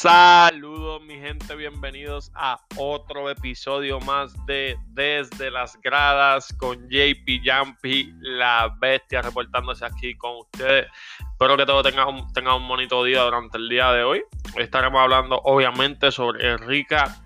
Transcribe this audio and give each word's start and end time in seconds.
Saludos 0.00 1.02
mi 1.02 1.18
gente, 1.18 1.56
bienvenidos 1.56 2.30
a 2.36 2.60
otro 2.76 3.28
episodio 3.30 3.98
más 3.98 4.32
de 4.46 4.78
Desde 4.90 5.50
las 5.50 5.76
Gradas 5.80 6.54
con 6.56 6.88
JP 6.88 7.42
Jumpy, 7.44 8.14
la 8.20 8.72
bestia, 8.78 9.22
reportándose 9.22 9.84
aquí 9.84 10.14
con 10.14 10.36
ustedes. 10.36 10.86
Espero 11.32 11.56
que 11.56 11.66
todos 11.66 11.82
tengan 11.82 12.14
un, 12.14 12.32
tengan 12.32 12.62
un 12.62 12.68
bonito 12.68 13.02
día 13.02 13.22
durante 13.22 13.58
el 13.58 13.68
día 13.68 13.90
de 13.90 14.04
hoy. 14.04 14.22
Estaremos 14.56 15.00
hablando 15.00 15.40
obviamente 15.42 16.12
sobre 16.12 16.46
el 16.46 16.60
Rica 16.60 17.20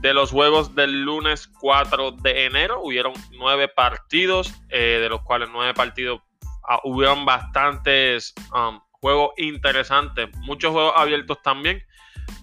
de 0.00 0.14
los 0.14 0.30
juegos 0.30 0.74
del 0.74 1.02
lunes 1.02 1.48
4 1.60 2.12
de 2.12 2.46
enero. 2.46 2.80
Hubieron 2.80 3.12
nueve 3.32 3.68
partidos, 3.68 4.54
eh, 4.70 5.00
de 5.02 5.10
los 5.10 5.20
cuales 5.20 5.50
nueve 5.52 5.74
partidos 5.74 6.22
uh, 6.62 6.88
hubieron 6.88 7.26
bastantes 7.26 8.32
um, 8.54 8.80
juegos 9.02 9.32
interesantes, 9.36 10.34
muchos 10.38 10.72
juegos 10.72 10.94
abiertos 10.96 11.42
también, 11.42 11.82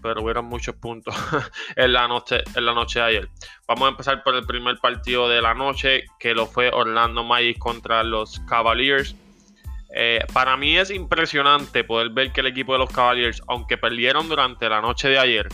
pero 0.01 0.21
hubieron 0.21 0.45
muchos 0.45 0.75
puntos 0.75 1.15
en 1.75 1.93
la 1.93 2.07
noche 2.07 2.43
en 2.55 2.65
la 2.65 2.73
noche 2.73 2.99
de 2.99 3.05
ayer. 3.05 3.29
Vamos 3.67 3.85
a 3.85 3.89
empezar 3.89 4.23
por 4.23 4.35
el 4.35 4.45
primer 4.45 4.77
partido 4.77 5.29
de 5.29 5.41
la 5.41 5.53
noche, 5.53 6.05
que 6.19 6.33
lo 6.33 6.45
fue 6.45 6.69
Orlando 6.73 7.23
Magic 7.23 7.57
contra 7.57 8.03
los 8.03 8.39
Cavaliers. 8.41 9.15
Eh, 9.95 10.25
para 10.33 10.57
mí 10.57 10.77
es 10.77 10.89
impresionante 10.89 11.83
poder 11.83 12.09
ver 12.09 12.31
que 12.31 12.41
el 12.41 12.47
equipo 12.47 12.73
de 12.73 12.79
los 12.79 12.91
Cavaliers, 12.91 13.41
aunque 13.47 13.77
perdieron 13.77 14.27
durante 14.27 14.67
la 14.67 14.81
noche 14.81 15.07
de 15.07 15.19
ayer, 15.19 15.47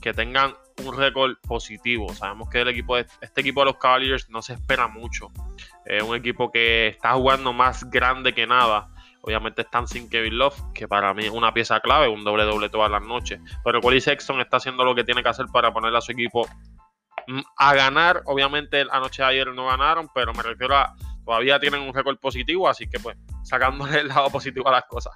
que 0.00 0.14
tengan 0.14 0.54
un 0.84 0.96
récord 0.96 1.36
positivo. 1.46 2.12
Sabemos 2.14 2.48
que 2.48 2.60
el 2.60 2.68
equipo 2.68 2.96
de, 2.96 3.06
este 3.20 3.40
equipo 3.40 3.60
de 3.60 3.66
los 3.66 3.76
Cavaliers 3.76 4.28
no 4.30 4.42
se 4.42 4.54
espera 4.54 4.88
mucho. 4.88 5.28
Es 5.84 6.02
un 6.02 6.16
equipo 6.16 6.50
que 6.50 6.88
está 6.88 7.12
jugando 7.14 7.52
más 7.52 7.88
grande 7.90 8.32
que 8.32 8.46
nada. 8.46 8.88
Obviamente 9.22 9.62
están 9.62 9.86
sin 9.86 10.08
Kevin 10.08 10.38
Love, 10.38 10.56
que 10.74 10.88
para 10.88 11.12
mí 11.14 11.26
es 11.26 11.30
una 11.30 11.52
pieza 11.52 11.80
clave, 11.80 12.08
un 12.08 12.24
doble 12.24 12.44
doble 12.44 12.68
todas 12.68 12.90
las 12.90 13.02
noches. 13.02 13.40
Pero 13.64 13.80
Cody 13.80 14.00
Sexton 14.00 14.40
está 14.40 14.56
haciendo 14.56 14.84
lo 14.84 14.94
que 14.94 15.04
tiene 15.04 15.22
que 15.22 15.28
hacer 15.28 15.46
para 15.52 15.72
ponerle 15.72 15.98
a 15.98 16.00
su 16.00 16.12
equipo 16.12 16.48
mm, 17.26 17.40
a 17.56 17.74
ganar. 17.74 18.22
Obviamente 18.24 18.84
anoche 18.90 19.22
ayer 19.22 19.48
no 19.48 19.66
ganaron, 19.66 20.08
pero 20.14 20.32
me 20.32 20.42
refiero 20.42 20.76
a 20.76 20.94
todavía 21.24 21.60
tienen 21.60 21.82
un 21.82 21.94
récord 21.94 22.18
positivo, 22.18 22.68
así 22.68 22.88
que 22.88 22.98
pues 22.98 23.16
sacándole 23.42 24.00
el 24.00 24.08
lado 24.08 24.30
positivo 24.30 24.68
a 24.68 24.72
las 24.72 24.84
cosas. 24.84 25.12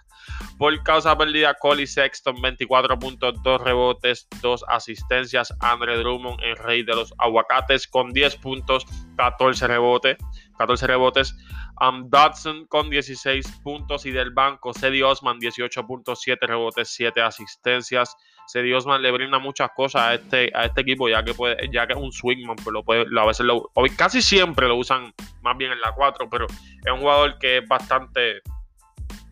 Por 0.59 0.83
causa 0.83 1.17
perdida, 1.17 1.55
Cody 1.55 1.87
Sexton, 1.87 2.41
24 2.41 2.99
puntos, 2.99 3.35
2 3.43 3.61
rebotes, 3.63 4.29
2 4.41 4.65
asistencias. 4.69 5.53
Andre 5.61 5.99
Drummond, 5.99 6.41
el 6.43 6.57
rey 6.57 6.83
de 6.83 6.95
los 6.95 7.13
aguacates, 7.19 7.87
con 7.87 8.13
10 8.13 8.37
puntos, 8.37 8.87
14 9.17 9.67
rebotes. 9.67 10.17
14 10.59 10.87
rebotes. 10.87 11.35
Um, 11.81 12.09
Dodson 12.09 12.67
con 12.67 12.89
16 12.89 13.61
puntos 13.63 14.07
y 14.07 14.13
del 14.13 14.31
banco 14.31 14.73
Cedi 14.73 15.03
Osman 15.03 15.39
18 15.41 15.87
puntos, 15.87 16.21
7 16.23 16.47
rebotes, 16.47 16.89
7 16.91 17.21
asistencias. 17.21 18.17
Cedi 18.47 18.73
Osman 18.73 19.03
le 19.03 19.11
brinda 19.11 19.39
muchas 19.39 19.71
cosas 19.75 20.03
a 20.03 20.15
este, 20.15 20.51
a 20.55 20.67
este 20.67 20.83
equipo 20.83 21.09
ya 21.09 21.23
que 21.23 21.35
puede, 21.35 21.57
ya 21.71 21.87
que 21.87 21.95
es 21.95 21.99
un 21.99 22.13
swingman, 22.13 22.57
pues 22.57 22.73
lo 22.73 22.85
puede, 22.85 23.07
a 23.19 23.25
veces 23.25 23.47
lo, 23.47 23.71
casi 23.97 24.23
siempre 24.23 24.69
lo 24.69 24.77
usan 24.77 25.13
más 25.43 25.57
bien 25.57 25.73
en 25.73 25.81
la 25.81 25.93
4, 25.93 26.29
pero 26.31 26.47
es 26.47 26.93
un 26.93 27.01
jugador 27.01 27.39
que 27.39 27.59
es 27.59 27.69
bastante 27.69 28.43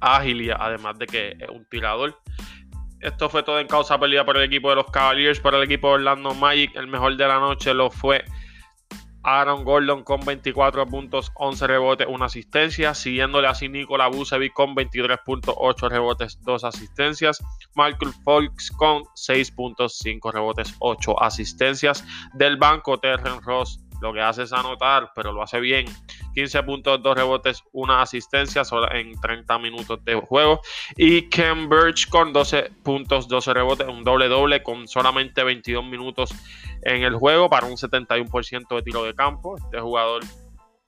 ágil 0.00 0.42
y 0.42 0.50
además 0.50 0.98
de 0.98 1.06
que 1.06 1.36
es 1.38 1.48
un 1.48 1.64
tirador. 1.66 2.18
Esto 3.00 3.28
fue 3.28 3.42
todo 3.42 3.58
en 3.58 3.66
causa 3.66 3.98
perdida 3.98 4.24
por 4.24 4.36
el 4.36 4.44
equipo 4.44 4.70
de 4.70 4.76
los 4.76 4.90
Cavaliers, 4.90 5.40
por 5.40 5.54
el 5.54 5.62
equipo 5.64 5.88
de 5.88 5.94
Orlando 5.94 6.34
Magic. 6.34 6.76
El 6.76 6.86
mejor 6.86 7.16
de 7.16 7.26
la 7.26 7.40
noche 7.40 7.74
lo 7.74 7.90
fue 7.90 8.24
Aaron 9.24 9.64
Gordon 9.64 10.02
con 10.02 10.24
24 10.24 10.86
puntos, 10.86 11.30
11 11.34 11.66
rebotes, 11.66 12.06
1 12.08 12.24
asistencia. 12.24 12.94
Siguiéndole 12.94 13.48
así 13.48 13.68
Nikola 13.68 14.08
Vucevic 14.08 14.52
con 14.52 14.74
23 14.74 15.18
puntos, 15.24 15.54
8 15.58 15.88
rebotes, 15.88 16.38
2 16.42 16.64
asistencias. 16.64 17.42
Michael 17.74 18.12
Fox 18.24 18.70
con 18.70 19.04
6 19.14 19.50
puntos, 19.52 19.98
5 19.98 20.32
rebotes, 20.32 20.74
8 20.78 21.22
asistencias. 21.22 22.04
Del 22.34 22.56
banco 22.56 22.98
Terren 22.98 23.40
Ross 23.42 23.80
lo 24.02 24.12
que 24.12 24.20
hace 24.20 24.42
es 24.42 24.52
anotar, 24.52 25.12
pero 25.14 25.32
lo 25.32 25.42
hace 25.42 25.60
bien. 25.60 25.86
15 26.34 26.62
puntos, 26.64 27.02
2 27.02 27.16
rebotes, 27.16 27.62
1 27.72 27.94
asistencia 28.00 28.62
en 28.90 29.18
30 29.20 29.58
minutos 29.60 30.04
de 30.04 30.16
juego. 30.16 30.60
Y 30.96 31.28
Birch 31.68 32.08
con 32.08 32.32
12 32.32 32.72
puntos, 32.82 33.28
12 33.28 33.54
rebotes, 33.54 33.86
un 33.86 34.02
doble 34.02 34.26
doble 34.26 34.62
con 34.64 34.88
solamente 34.88 35.44
22 35.44 35.84
minutos 35.84 36.34
en 36.82 37.04
el 37.04 37.14
juego 37.14 37.48
para 37.48 37.68
un 37.68 37.76
71% 37.76 38.74
de 38.74 38.82
tiro 38.82 39.04
de 39.04 39.14
campo. 39.14 39.56
Este 39.56 39.78
jugador 39.78 40.24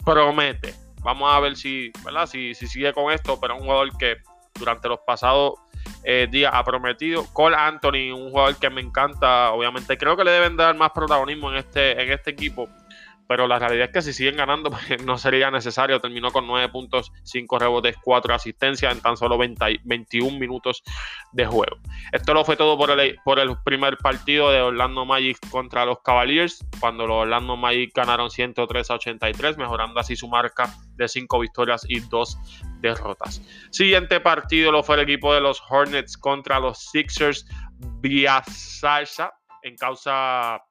promete. 0.05 0.75
Vamos 1.05 1.33
a 1.33 1.39
ver 1.39 1.55
si, 1.55 1.93
¿verdad? 2.05 2.27
si, 2.27 2.55
si 2.55 2.67
sigue 2.67 2.93
con 2.93 3.13
esto, 3.13 3.39
pero 3.41 3.55
es 3.55 3.61
un 3.61 3.67
jugador 3.67 3.97
que 3.97 4.17
durante 4.59 4.89
los 4.89 4.99
pasados 5.07 5.55
eh, 6.03 6.27
días 6.31 6.53
ha 6.53 6.65
prometido. 6.65 7.27
Cole 7.33 7.57
Anthony, 7.57 8.13
un 8.13 8.31
jugador 8.31 8.57
que 8.57 8.71
me 8.71 8.81
encanta, 8.81 9.53
obviamente 9.53 9.97
creo 9.97 10.17
que 10.17 10.25
le 10.25 10.33
deben 10.33 10.57
dar 10.57 10.75
más 10.75 10.91
protagonismo 10.91 11.51
en 11.51 11.59
este, 11.59 12.03
en 12.03 12.11
este 12.11 12.31
equipo 12.31 12.69
pero 13.29 13.47
la 13.47 13.59
realidad 13.59 13.87
es 13.87 13.93
que 13.93 14.03
si 14.03 14.13
siguen 14.13 14.37
ganando, 14.37 14.71
pues 14.89 15.05
no 15.05 15.19
sería 15.19 15.51
necesario. 15.51 16.01
Terminó 16.01 16.31
con 16.31 16.47
9 16.47 16.69
puntos, 16.69 17.13
5 17.25 17.59
rebotes, 17.59 17.97
4 18.03 18.35
asistencias 18.35 18.95
en 18.95 19.01
tan 19.01 19.17
solo 19.17 19.39
21 19.39 20.39
minutos 20.39 20.83
de 21.33 21.47
juego. 21.47 21.77
Esto 22.13 22.35
lo 22.35 22.45
fue 22.45 22.57
todo 22.57 22.77
por 22.77 22.91
el, 22.99 23.19
por 23.25 23.39
el 23.39 23.57
primer 23.65 23.97
partido 23.99 24.51
de 24.51 24.61
Orlando 24.61 25.05
Magic 25.05 25.39
contra 25.51 25.85
los 25.85 26.01
Cavaliers, 26.03 26.65
cuando 26.81 27.07
los 27.07 27.23
Orlando 27.23 27.57
Magic 27.57 27.93
ganaron 27.95 28.31
103 28.31 28.91
a 28.91 28.95
83, 28.95 29.57
mejorando 29.57 30.01
así 30.01 30.17
su 30.17 30.29
marca 30.29 30.73
de 30.97 31.09
5 31.09 31.39
victorias 31.41 31.85
y 31.89 32.01
2 32.01 32.39
derrotas. 32.81 33.41
Siguiente 33.71 34.21
partido 34.21 34.71
lo 34.71 34.83
fue 34.83 34.97
el 34.97 35.03
equipo 35.03 35.33
de 35.35 35.41
los 35.41 35.63
Hornets 35.69 36.17
contra 36.17 36.61
los 36.61 36.79
Sixers 36.91 37.47
vía 38.01 38.43
salsa 38.47 39.33
en 39.63 39.77
causa 39.77 40.63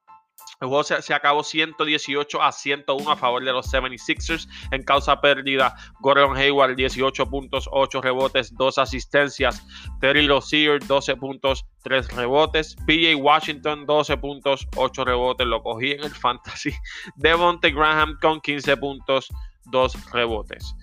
se, 0.82 1.14
acabó 1.14 1.42
118 1.42 2.42
a 2.42 2.52
101 2.52 3.10
a 3.10 3.16
favor 3.16 3.44
de 3.44 3.52
los 3.52 3.72
76ers. 3.72 4.48
En 4.70 4.82
causa 4.82 5.20
perdida, 5.20 5.74
Gordon 6.00 6.36
Hayward 6.36 6.76
18 6.76 7.28
puntos, 7.28 7.68
8 7.70 8.00
rebotes, 8.00 8.54
2 8.54 8.78
asistencias. 8.78 9.66
Terry 10.00 10.26
Rozier 10.26 10.84
12 10.84 11.16
puntos, 11.16 11.64
3 11.82 12.14
rebotes. 12.14 12.76
PJ 12.86 13.14
Washington 13.16 13.86
12 13.86 14.16
puntos, 14.18 14.68
8 14.76 15.04
rebotes. 15.04 15.46
Lo 15.46 15.62
cogí 15.62 15.92
en 15.92 16.04
el 16.04 16.10
fantasy. 16.14 16.72
Devonte 17.16 17.70
Graham 17.70 18.18
con 18.20 18.40
15 18.40 18.76
puntos, 18.76 19.28
2 19.66 20.12
rebotes. 20.12 20.74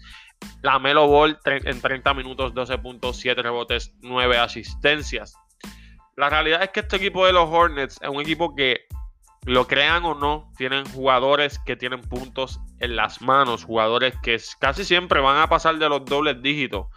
La 0.64 0.80
Melo 0.80 1.08
Ball 1.08 1.40
en 1.46 1.82
30 1.82 2.14
minutos, 2.14 2.54
12 2.54 2.78
puntos, 2.80 3.18
7 3.18 3.42
rebotes, 3.42 3.94
9 4.02 4.38
asistencias. 4.38 5.36
La 6.18 6.30
realidad 6.30 6.64
es 6.64 6.70
que 6.70 6.82
este 6.82 6.98
equipo 6.98 7.26
de 7.26 7.34
los 7.34 7.50
Hornets 7.50 8.00
es 8.02 8.10
un 8.10 8.22
equipo 8.22 8.56
que 8.56 8.86
lo 9.46 9.68
crean 9.68 10.06
o 10.06 10.14
no, 10.14 10.52
tienen 10.56 10.86
jugadores 10.86 11.60
que 11.60 11.76
tienen 11.76 12.02
puntos 12.02 12.60
en 12.80 12.96
las 12.96 13.22
manos, 13.22 13.64
jugadores 13.64 14.14
que 14.22 14.40
casi 14.60 14.86
siempre 14.86 15.20
van 15.20 15.38
a 15.38 15.50
pasar 15.50 15.78
de 15.78 15.90
los 15.90 16.06
dobles 16.06 16.42
dígitos. 16.42 16.88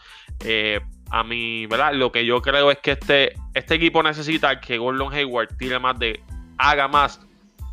Eh, 0.44 0.80
a 1.10 1.24
mí, 1.24 1.66
¿verdad? 1.66 1.94
Lo 1.94 2.12
que 2.12 2.26
yo 2.26 2.42
creo 2.42 2.70
es 2.70 2.78
que 2.78 2.92
este, 2.92 3.34
este 3.54 3.74
equipo 3.76 4.02
necesita 4.02 4.60
que 4.60 4.78
Gordon 4.78 5.12
Hayward 5.12 5.56
tire 5.56 5.78
más 5.78 5.98
de, 5.98 6.22
haga 6.58 6.88
más 6.88 7.20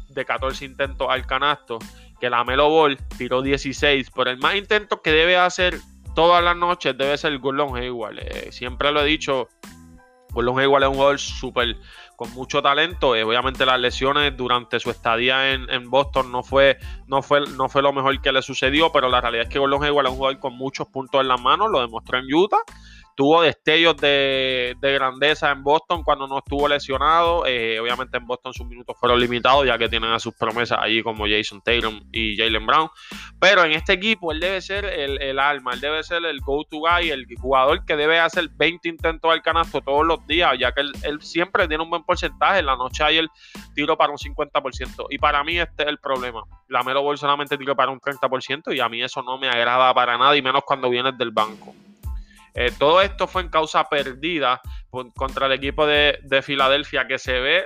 de 0.09 0.23
14 0.23 0.65
intentos 0.65 1.07
al 1.09 1.25
canasto, 1.25 1.79
que 2.19 2.29
la 2.29 2.43
Melo 2.43 2.69
Ball 2.69 2.97
tiró 3.17 3.41
16, 3.41 4.11
pero 4.15 4.29
el 4.29 4.37
más 4.37 4.55
intento 4.55 5.01
que 5.01 5.11
debe 5.11 5.37
hacer 5.37 5.79
todas 6.15 6.43
las 6.43 6.55
noches 6.55 6.97
debe 6.97 7.17
ser 7.17 7.37
Gordon 7.39 7.75
Hayward. 7.75 8.19
Eh, 8.19 8.51
siempre 8.51 8.91
lo 8.91 9.01
he 9.01 9.05
dicho, 9.05 9.49
Gordon 10.31 10.59
Hayward 10.59 10.83
es 10.83 10.89
un 10.89 10.95
jugador 10.95 11.19
súper 11.19 11.77
con 12.21 12.31
mucho 12.35 12.61
talento. 12.61 13.15
Eh, 13.15 13.23
obviamente 13.23 13.65
las 13.65 13.79
lesiones 13.79 14.37
durante 14.37 14.79
su 14.79 14.91
estadía 14.91 15.53
en, 15.53 15.89
Boston 15.89 16.31
no 16.31 16.43
fue, 16.43 16.77
no, 17.07 17.23
fue, 17.23 17.41
no 17.57 17.67
fue 17.67 17.81
lo 17.81 17.93
mejor 17.93 18.21
que 18.21 18.31
le 18.31 18.43
sucedió, 18.43 18.91
pero 18.91 19.09
la 19.09 19.21
realidad 19.21 19.47
es 19.47 19.49
que 19.49 19.57
Gordon 19.57 19.83
Hayward 19.83 20.05
es 20.05 20.11
un 20.11 20.17
jugador 20.17 20.39
con 20.39 20.53
muchos 20.53 20.87
puntos 20.87 21.19
en 21.19 21.29
las 21.29 21.41
manos, 21.41 21.71
lo 21.71 21.81
demostró 21.81 22.19
en 22.19 22.31
Utah 22.31 22.61
tuvo 23.15 23.41
destellos 23.41 23.97
de, 23.97 24.75
grandeza 24.81 25.51
en 25.51 25.63
Boston 25.63 26.03
cuando 26.03 26.27
no 26.27 26.39
estuvo 26.39 26.67
lesionado. 26.67 27.45
Eh, 27.45 27.79
obviamente 27.79 28.17
en 28.17 28.25
Boston 28.25 28.53
sus 28.53 28.65
minutos 28.67 28.95
fueron 28.99 29.19
limitados 29.19 29.65
ya 29.65 29.77
que 29.77 29.89
tienen 29.89 30.11
a 30.11 30.19
sus 30.19 30.33
promesas 30.33 30.79
allí 30.81 31.03
como 31.03 31.25
Jason 31.27 31.61
Taylor 31.61 31.93
y 32.11 32.37
Jalen 32.37 32.65
Brown. 32.65 32.89
Pero 33.39 33.63
en 33.63 33.73
este 33.73 33.93
equipo 33.93 34.31
él 34.31 34.39
debe 34.39 34.61
ser 34.61 34.85
el, 34.85 35.39
alma, 35.39 35.73
él 35.73 35.81
debe 35.81 36.03
ser 36.03 36.23
el 36.25 36.39
go-to 36.41 36.79
guy, 36.79 37.09
el 37.09 37.25
jugador 37.39 37.85
que 37.85 37.95
debe 37.95 38.19
hacer 38.19 38.49
20 38.49 38.89
intentos 38.89 39.31
al 39.31 39.41
canasto 39.41 39.81
todos 39.81 40.05
los 40.05 40.25
días, 40.27 40.51
ya 40.59 40.71
que 40.71 40.81
él, 40.81 41.21
siempre 41.21 41.67
tiene 41.67 41.83
un 41.83 41.89
buen 41.89 42.03
porcentaje. 42.03 42.59
En 42.59 42.65
la 42.65 42.75
noche 42.75 43.03
ayer 43.03 43.27
tiro 43.73 43.97
para 43.97 44.11
un 44.11 44.17
50%. 44.17 45.07
Y 45.09 45.17
para 45.17 45.43
mí 45.43 45.59
este 45.59 45.83
es 45.83 45.89
el 45.89 45.97
problema. 45.97 46.43
La 46.67 46.83
Melo 46.83 47.03
Ball 47.03 47.17
solamente 47.17 47.57
tiro 47.57 47.75
para 47.75 47.91
un 47.91 47.99
30% 47.99 48.75
y 48.75 48.79
a 48.79 48.89
mí 48.89 49.01
eso 49.01 49.21
no 49.21 49.37
me 49.37 49.49
agrada 49.49 49.93
para 49.93 50.17
nada 50.17 50.35
y 50.35 50.41
menos 50.41 50.63
cuando 50.65 50.89
vienes 50.89 51.17
del 51.17 51.31
banco. 51.31 51.73
Eh, 52.53 52.71
todo 52.77 53.01
esto 53.01 53.27
fue 53.27 53.43
en 53.43 53.49
causa 53.49 53.85
perdida 53.85 54.61
contra 55.15 55.45
el 55.45 55.53
equipo 55.53 55.85
de, 55.85 56.19
Filadelfia 56.43 57.07
que 57.07 57.17
se 57.17 57.39
ve, 57.39 57.65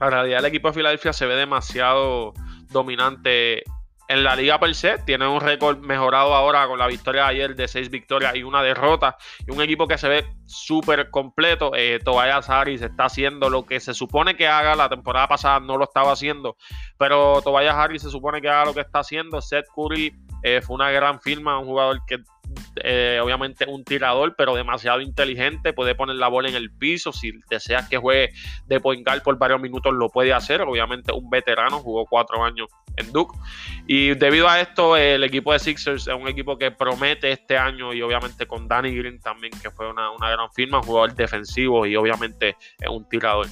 la 0.00 0.10
realidad 0.10 0.40
el 0.40 0.46
equipo 0.46 0.68
de 0.68 0.74
Filadelfia 0.74 1.12
se 1.12 1.26
ve 1.26 1.36
demasiado 1.36 2.32
dominante 2.70 3.62
en 4.10 4.24
la 4.24 4.34
liga 4.34 4.58
per 4.58 4.74
se. 4.74 4.98
Tiene 4.98 5.28
un 5.28 5.40
récord 5.40 5.78
mejorado 5.78 6.34
ahora 6.34 6.66
con 6.66 6.78
la 6.78 6.88
victoria 6.88 7.22
de 7.22 7.28
ayer 7.28 7.54
de 7.54 7.68
seis 7.68 7.90
victorias 7.90 8.34
y 8.34 8.42
una 8.42 8.60
derrota. 8.60 9.16
Y 9.46 9.52
un 9.52 9.62
equipo 9.62 9.86
que 9.86 9.98
se 9.98 10.08
ve 10.08 10.24
súper 10.46 11.10
completo. 11.10 11.70
Eh, 11.76 12.00
Tobias 12.04 12.50
Harris 12.50 12.82
está 12.82 13.04
haciendo 13.04 13.48
lo 13.48 13.64
que 13.64 13.78
se 13.78 13.94
supone 13.94 14.36
que 14.36 14.48
haga. 14.48 14.74
La 14.74 14.88
temporada 14.88 15.28
pasada 15.28 15.60
no 15.60 15.76
lo 15.76 15.84
estaba 15.84 16.12
haciendo. 16.12 16.56
Pero 16.98 17.40
Tobias 17.42 17.76
Harris 17.76 18.02
se 18.02 18.10
supone 18.10 18.40
que 18.40 18.48
haga 18.48 18.64
lo 18.64 18.74
que 18.74 18.80
está 18.80 18.98
haciendo. 18.98 19.40
Seth 19.40 19.66
Curry 19.76 20.12
eh, 20.42 20.60
fue 20.60 20.74
una 20.74 20.90
gran 20.90 21.20
firma. 21.20 21.58
Un 21.60 21.66
jugador 21.66 22.00
que 22.06 22.18
eh, 22.82 23.20
obviamente 23.22 23.66
un 23.68 23.84
tirador, 23.84 24.34
pero 24.36 24.54
demasiado 24.54 25.00
inteligente, 25.00 25.72
puede 25.72 25.94
poner 25.94 26.16
la 26.16 26.28
bola 26.28 26.48
en 26.48 26.54
el 26.54 26.70
piso, 26.70 27.12
si 27.12 27.32
deseas 27.48 27.88
que 27.88 27.98
juegue 27.98 28.32
de 28.66 28.80
point 28.80 29.06
guard 29.06 29.22
por 29.22 29.38
varios 29.38 29.60
minutos 29.60 29.92
lo 29.92 30.08
puede 30.08 30.32
hacer, 30.32 30.62
obviamente 30.62 31.12
un 31.12 31.28
veterano, 31.30 31.80
jugó 31.80 32.06
cuatro 32.06 32.44
años 32.44 32.68
en 32.96 33.12
Duke. 33.12 33.36
Y 33.86 34.14
debido 34.14 34.48
a 34.48 34.60
esto, 34.60 34.96
el 34.96 35.24
equipo 35.24 35.52
de 35.52 35.58
Sixers 35.58 36.06
es 36.06 36.14
un 36.14 36.28
equipo 36.28 36.56
que 36.56 36.70
promete 36.70 37.32
este 37.32 37.56
año 37.58 37.92
y 37.92 38.02
obviamente 38.02 38.46
con 38.46 38.68
Danny 38.68 38.94
Green 38.94 39.20
también, 39.20 39.52
que 39.60 39.70
fue 39.70 39.90
una, 39.90 40.10
gran 40.18 40.50
firma, 40.52 40.78
un 40.78 40.84
jugador 40.84 41.14
defensivo 41.14 41.86
y 41.86 41.96
obviamente 41.96 42.56
es 42.78 42.88
un 42.88 43.08
tirador. 43.08 43.46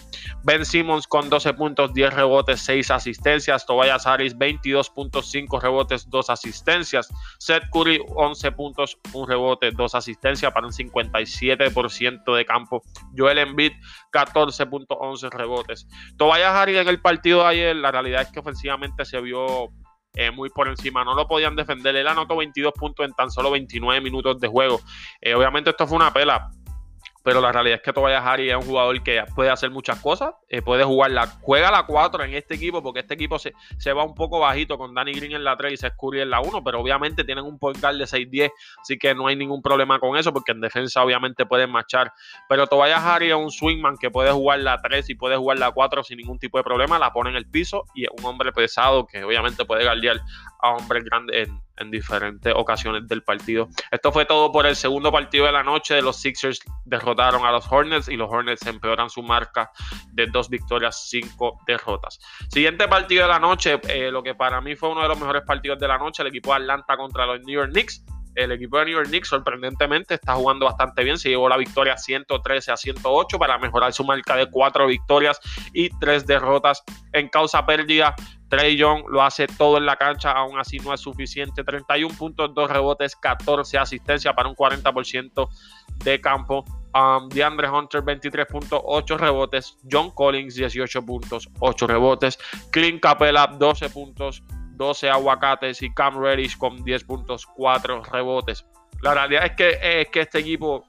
Ben 0.44 0.65
Simmons 0.65 1.06
con 1.06 1.29
12 1.29 1.55
puntos, 1.55 1.93
10 1.93 2.15
rebotes, 2.15 2.61
6 2.61 2.91
asistencias. 2.91 3.67
Tobias 3.67 4.06
Harris 4.06 4.37
22.5 4.37 5.61
rebotes, 5.61 6.09
2 6.09 6.31
asistencias. 6.31 7.09
Seth 7.39 7.65
Curry 7.73 8.01
11 8.15 8.53
puntos, 8.53 8.88
1 9.12 9.26
rebote, 9.26 9.70
2 9.70 9.94
asistencias 9.94 10.52
para 10.52 10.67
un 10.67 10.73
57% 10.73 12.35
de 12.35 12.44
campo. 12.44 12.82
Joel 13.17 13.38
Embiid 13.38 13.73
14.11 14.12 15.31
rebotes. 15.31 15.87
Tobias 16.17 16.55
Harris 16.55 16.79
en 16.79 16.88
el 16.88 17.00
partido 17.00 17.43
de 17.43 17.49
ayer, 17.49 17.76
la 17.76 17.93
realidad 17.93 18.23
es 18.23 18.32
que 18.32 18.40
ofensivamente 18.40 19.05
se 19.05 19.20
vio 19.20 19.70
eh, 20.14 20.31
muy 20.31 20.50
por 20.50 20.69
encima. 20.69 21.05
No 21.05 21.14
lo 21.14 21.29
podían 21.29 21.55
defender. 21.55 21.94
Él 21.94 22.08
anotó 22.08 22.37
22 22.37 22.73
puntos 22.73 23.06
en 23.06 23.12
tan 23.12 23.31
solo 23.31 23.50
29 23.50 24.00
minutos 24.00 24.40
de 24.40 24.49
juego. 24.49 24.81
Eh, 25.20 25.34
obviamente 25.34 25.70
esto 25.70 25.87
fue 25.87 25.96
una 25.96 26.12
pela 26.12 26.50
pero 27.23 27.41
la 27.41 27.53
realidad 27.53 27.76
es 27.76 27.82
que 27.82 27.93
Tobias 27.93 28.25
Harris 28.25 28.50
es 28.50 28.56
un 28.56 28.62
jugador 28.62 29.03
que 29.03 29.23
puede 29.35 29.50
hacer 29.50 29.70
muchas 29.70 30.00
cosas, 30.00 30.35
eh, 30.49 30.62
puede 30.62 30.85
jugar 30.85 31.11
la, 31.11 31.26
juega 31.26 31.70
la 31.70 31.85
4 31.85 32.25
en 32.25 32.35
este 32.35 32.55
equipo, 32.55 32.82
porque 32.82 33.00
este 33.00 33.15
equipo 33.15 33.38
se, 33.38 33.53
se, 33.79 33.93
va 33.93 34.05
un 34.05 34.15
poco 34.15 34.38
bajito 34.41 34.79
con 34.79 34.94
Danny 34.94 35.12
Green 35.12 35.32
en 35.32 35.44
la 35.44 35.56
3 35.56 35.73
y 35.73 35.76
se 35.76 35.91
Curry 35.91 36.20
en 36.20 36.31
la 36.31 36.41
1, 36.41 36.62
pero 36.65 36.81
obviamente 36.81 37.25
tienen 37.25 37.44
un 37.44 37.59
guard 37.59 37.76
de 37.76 38.05
6-10, 38.05 38.50
así 38.81 38.99
que 38.99 39.15
no 39.15 39.26
hay 39.26 39.37
ningún 39.37 39.62
problema 39.62 39.99
con 39.99 40.17
eso, 40.17 40.32
porque 40.32 40.53
en 40.53 40.61
defensa 40.61 41.03
obviamente 41.03 41.47
pueden 41.47 41.70
marchar, 41.70 42.12
pero 42.49 42.67
Tobias 42.67 43.03
Harris 43.03 43.31
es 43.31 43.37
un 43.37 43.50
swingman 43.50 43.97
que 43.99 44.11
puede 44.11 44.31
jugar 44.31 44.61
la 44.61 44.81
3 44.81 45.11
y 45.11 45.15
puede 45.15 45.37
jugar 45.37 45.59
la 45.59 45.70
4 45.70 46.05
sin 46.05 46.19
ningún 46.19 46.38
tipo 46.38 46.59
de 46.59 46.65
problema, 46.65 46.99
la 46.99 47.12
pone 47.12 47.31
en 47.31 47.37
el 47.37 47.49
piso 47.50 47.85
y 47.94 48.05
es 48.05 48.11
un 48.19 48.25
hombre 48.25 48.53
pesado 48.53 49.06
que 49.06 49.25
obviamente 49.25 49.65
puede 49.65 49.85
guardiar 49.85 50.20
a 50.61 50.70
hombres 50.70 51.05
grandes 51.05 51.49
en, 51.49 51.68
en 51.81 51.91
diferentes 51.91 52.53
ocasiones 52.55 53.07
del 53.09 53.23
partido. 53.23 53.69
Esto 53.91 54.13
fue 54.13 54.25
todo 54.25 54.53
por 54.53 54.67
el 54.67 54.77
segundo 54.77 55.11
partido 55.11 55.47
de 55.47 55.53
la 55.53 55.63
noche. 55.63 56.01
Los 56.03 56.21
Sixers 56.21 56.61
derrotaron 56.85 57.45
a 57.45 57.53
los 57.53 57.71
Hornets 57.71 58.09
y 58.09 58.17
los 58.17 58.31
Hornets 58.31 58.67
empeoran 58.67 59.11
su 59.11 59.23
marca 59.23 59.71
de 60.13 60.27
dos 60.27 60.49
victorias, 60.49 61.09
cinco 61.09 61.59
derrotas. 61.67 62.19
Siguiente 62.51 62.89
partido 62.89 63.23
de 63.23 63.29
la 63.29 63.39
noche, 63.39 63.81
eh, 63.89 64.11
lo 64.11 64.23
que 64.23 64.35
para 64.35 64.61
mí 64.61 64.77
fue 64.77 64.91
uno 64.91 65.03
de 65.03 65.09
los 65.09 65.19
mejores 65.19 65.43
partidos 65.43 65.79
de 65.79 65.89
la 65.89 65.99
noche, 65.99 66.23
el 66.23 66.29
equipo 66.29 66.51
de 66.51 66.57
Atlanta 66.57 66.97
contra 66.97 67.27
los 67.27 67.41
New 67.41 67.55
York 67.55 67.73
Knicks. 67.73 68.05
El 68.35 68.53
equipo 68.53 68.79
de 68.79 68.85
New 68.85 68.95
York 68.95 69.09
Knicks 69.09 69.29
sorprendentemente 69.29 70.15
está 70.15 70.35
jugando 70.35 70.67
bastante 70.67 71.03
bien. 71.03 71.19
Se 71.19 71.29
llevó 71.29 71.49
la 71.49 71.57
victoria 71.57 71.97
113 71.97 72.71
a 72.71 72.77
108 72.77 73.37
para 73.37 73.59
mejorar 73.59 73.93
su 73.93 74.05
marca 74.05 74.37
de 74.37 74.49
cuatro 74.49 74.87
victorias 74.87 75.41
y 75.73 75.91
tres 75.99 76.25
derrotas 76.25 76.85
en 77.13 77.29
causa 77.29 77.67
pérdida 77.67 78.15
Trey 78.49 78.77
Young 78.77 79.05
lo 79.09 79.23
hace 79.23 79.47
todo 79.47 79.77
en 79.77 79.87
la 79.87 79.97
cancha, 79.97 80.33
aún 80.33 80.59
así 80.59 80.79
no 80.79 80.95
es 80.95 81.00
suficiente. 81.00 81.65
31 81.65 82.15
puntos, 82.17 82.55
2 82.55 82.71
rebotes, 82.71 83.15
14 83.17 83.79
asistencias 83.79 84.35
para 84.35 84.49
un 84.49 84.55
40% 84.55 85.49
de 86.05 86.21
campo. 86.21 86.65
Um, 86.95 87.29
DeAndre 87.29 87.69
Hunter 87.69 88.03
23.8 88.03 89.19
rebotes, 89.19 89.77
John 89.91 90.11
Collins 90.11 90.55
18 90.55 91.05
puntos, 91.05 91.49
8 91.61 91.87
rebotes, 91.87 92.39
Clint 92.71 93.00
Capella 93.00 93.47
12 93.47 93.91
puntos, 93.91 94.43
12 94.73 95.11
aguacates 95.11 95.83
y 95.83 95.93
Cam 95.93 96.19
Reddish 96.19 96.56
con 96.56 96.83
10 96.83 97.05
puntos, 97.05 97.47
4 97.47 98.05
rebotes. 98.05 98.65
La 99.03 99.15
realidad 99.15 99.44
es 99.44 99.53
que, 99.53 100.01
es 100.01 100.09
que 100.09 100.21
este 100.21 100.39
equipo 100.39 100.88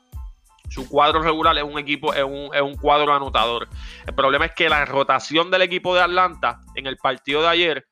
su 0.69 0.87
cuadro 0.87 1.21
regular 1.21 1.57
es 1.57 1.63
un 1.63 1.77
equipo, 1.77 2.13
es 2.13 2.23
un, 2.23 2.75
cuadro 2.77 3.13
anotador. 3.13 3.67
El 4.05 4.13
problema 4.13 4.45
es 4.45 4.51
que 4.53 4.69
la 4.69 4.85
rotación 4.85 5.51
del 5.51 5.63
equipo 5.63 5.95
de 5.95 6.01
Atlanta 6.01 6.61
en 6.75 6.87
el 6.87 6.97
partido 6.97 7.41
de 7.41 7.47
ayer, 7.47 7.85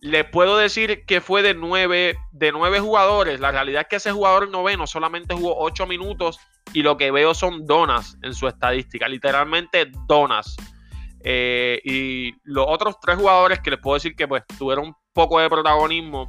le 0.00 0.24
puedo 0.24 0.58
decir 0.58 1.04
que 1.06 1.20
fue 1.20 1.42
de 1.42 1.54
nueve, 1.54 2.16
de 2.32 2.52
nueve 2.52 2.80
jugadores. 2.80 3.40
La 3.40 3.52
realidad 3.52 3.82
es 3.82 3.88
que 3.88 3.96
ese 3.96 4.12
jugador 4.12 4.50
noveno 4.50 4.86
solamente 4.86 5.34
jugó 5.34 5.58
ocho 5.58 5.86
minutos 5.86 6.38
y 6.74 6.82
lo 6.82 6.96
que 6.96 7.10
veo 7.10 7.34
son 7.34 7.66
donas 7.66 8.18
en 8.22 8.34
su 8.34 8.46
estadística, 8.46 9.08
literalmente 9.08 9.90
donas. 10.06 10.56
Eh, 11.26 11.80
y 11.84 12.34
los 12.42 12.66
otros 12.68 13.00
tres 13.00 13.16
jugadores 13.16 13.60
que 13.60 13.70
les 13.70 13.80
puedo 13.80 13.94
decir 13.94 14.14
que 14.14 14.28
pues 14.28 14.42
tuvieron 14.58 14.94
poco 15.14 15.38
de 15.40 15.48
protagonismo 15.48 16.28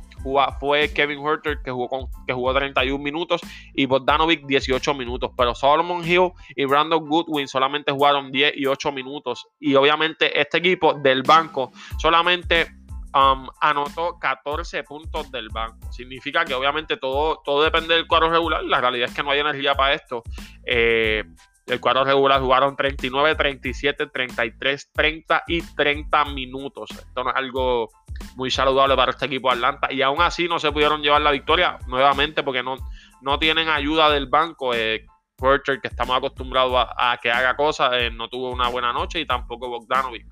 fue 0.59 0.93
Kevin 0.93 1.25
Herter 1.25 1.59
que 1.63 1.71
jugó, 1.71 2.09
que 2.25 2.33
jugó 2.33 2.53
31 2.53 3.03
minutos 3.03 3.41
y 3.73 3.85
Bogdanovic 3.85 4.45
18 4.45 4.93
minutos. 4.93 5.31
Pero 5.35 5.53
Solomon 5.53 6.07
Hill 6.07 6.31
y 6.55 6.65
Brandon 6.65 7.05
Goodwin 7.05 7.47
solamente 7.47 7.91
jugaron 7.91 8.31
10 8.31 8.53
y 8.55 8.65
8 8.67 8.91
minutos. 8.91 9.47
Y 9.59 9.75
obviamente 9.75 10.39
este 10.39 10.59
equipo 10.59 10.93
del 10.93 11.23
banco 11.23 11.71
solamente 11.97 12.67
um, 13.13 13.47
anotó 13.59 14.17
14 14.19 14.83
puntos 14.83 15.31
del 15.31 15.49
banco. 15.49 15.91
Significa 15.91 16.45
que 16.45 16.53
obviamente 16.53 16.97
todo, 16.97 17.41
todo 17.43 17.63
depende 17.63 17.95
del 17.95 18.07
cuadro 18.07 18.29
regular. 18.29 18.63
La 18.63 18.81
realidad 18.81 19.09
es 19.09 19.15
que 19.15 19.23
no 19.23 19.31
hay 19.31 19.39
energía 19.39 19.73
para 19.75 19.95
esto. 19.95 20.23
Eh, 20.65 21.23
el 21.65 21.79
cuadro 21.79 22.03
regular 22.03 22.41
jugaron 22.41 22.75
39, 22.75 23.35
37, 23.35 24.07
33, 24.07 24.91
30 24.93 25.43
y 25.47 25.61
30 25.61 26.25
minutos. 26.25 26.91
Esto 26.91 27.23
no 27.23 27.31
es 27.31 27.35
algo 27.35 27.89
muy 28.35 28.51
saludable 28.51 28.95
para 28.95 29.11
este 29.11 29.25
equipo 29.25 29.49
de 29.49 29.55
Atlanta. 29.55 29.91
Y 29.91 30.01
aún 30.01 30.21
así 30.21 30.47
no 30.47 30.59
se 30.59 30.71
pudieron 30.71 31.01
llevar 31.01 31.21
la 31.21 31.31
victoria 31.31 31.79
nuevamente 31.87 32.43
porque 32.43 32.61
no, 32.61 32.77
no 33.21 33.39
tienen 33.39 33.69
ayuda 33.69 34.09
del 34.09 34.27
banco. 34.27 34.73
Eh, 34.73 35.05
que 35.37 35.87
estamos 35.89 36.15
acostumbrados 36.15 36.87
a, 36.97 37.19
que 37.21 37.29
haga 37.29 37.57
cosas, 37.57 37.91
eh, 37.95 38.09
no 38.09 38.29
tuvo 38.29 38.51
una 38.51 38.69
buena 38.69 38.93
noche 38.93 39.19
y 39.19 39.25
tampoco 39.25 39.69
Bogdanovic. 39.69 40.25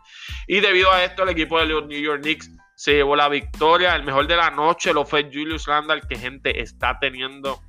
Y 0.47 0.61
debido 0.61 0.91
a 0.91 1.03
esto, 1.03 1.23
el 1.23 1.29
equipo 1.29 1.59
de 1.59 1.65
los 1.65 1.85
New 1.85 1.99
York 1.99 2.21
Knicks 2.21 2.49
se 2.75 2.93
llevó 2.93 3.15
la 3.15 3.27
victoria. 3.27 3.95
El 3.95 4.03
mejor 4.03 4.27
de 4.27 4.37
la 4.37 4.49
noche 4.49 4.93
lo 4.93 5.05
fue 5.05 5.23
Julius 5.23 5.65
Randall, 5.65 6.07
que 6.07 6.15
gente 6.15 6.61
está 6.61 6.97
teniendo 6.99 7.59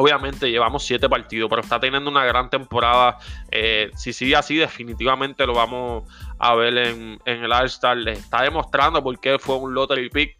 Obviamente 0.00 0.50
llevamos 0.50 0.82
siete 0.86 1.10
partidos, 1.10 1.50
pero 1.50 1.60
está 1.60 1.78
teniendo 1.78 2.10
una 2.10 2.24
gran 2.24 2.48
temporada. 2.48 3.18
Eh, 3.50 3.90
si 3.96 4.14
sigue 4.14 4.34
así, 4.34 4.56
definitivamente 4.56 5.46
lo 5.46 5.52
vamos 5.52 6.04
a 6.38 6.54
ver 6.54 6.78
en, 6.78 7.20
el 7.26 7.52
All-Star. 7.52 7.98
Le 7.98 8.12
está 8.12 8.40
demostrando 8.40 9.02
por 9.02 9.20
qué 9.20 9.38
fue 9.38 9.56
un 9.56 9.74
lottery 9.74 10.08
pick 10.08 10.38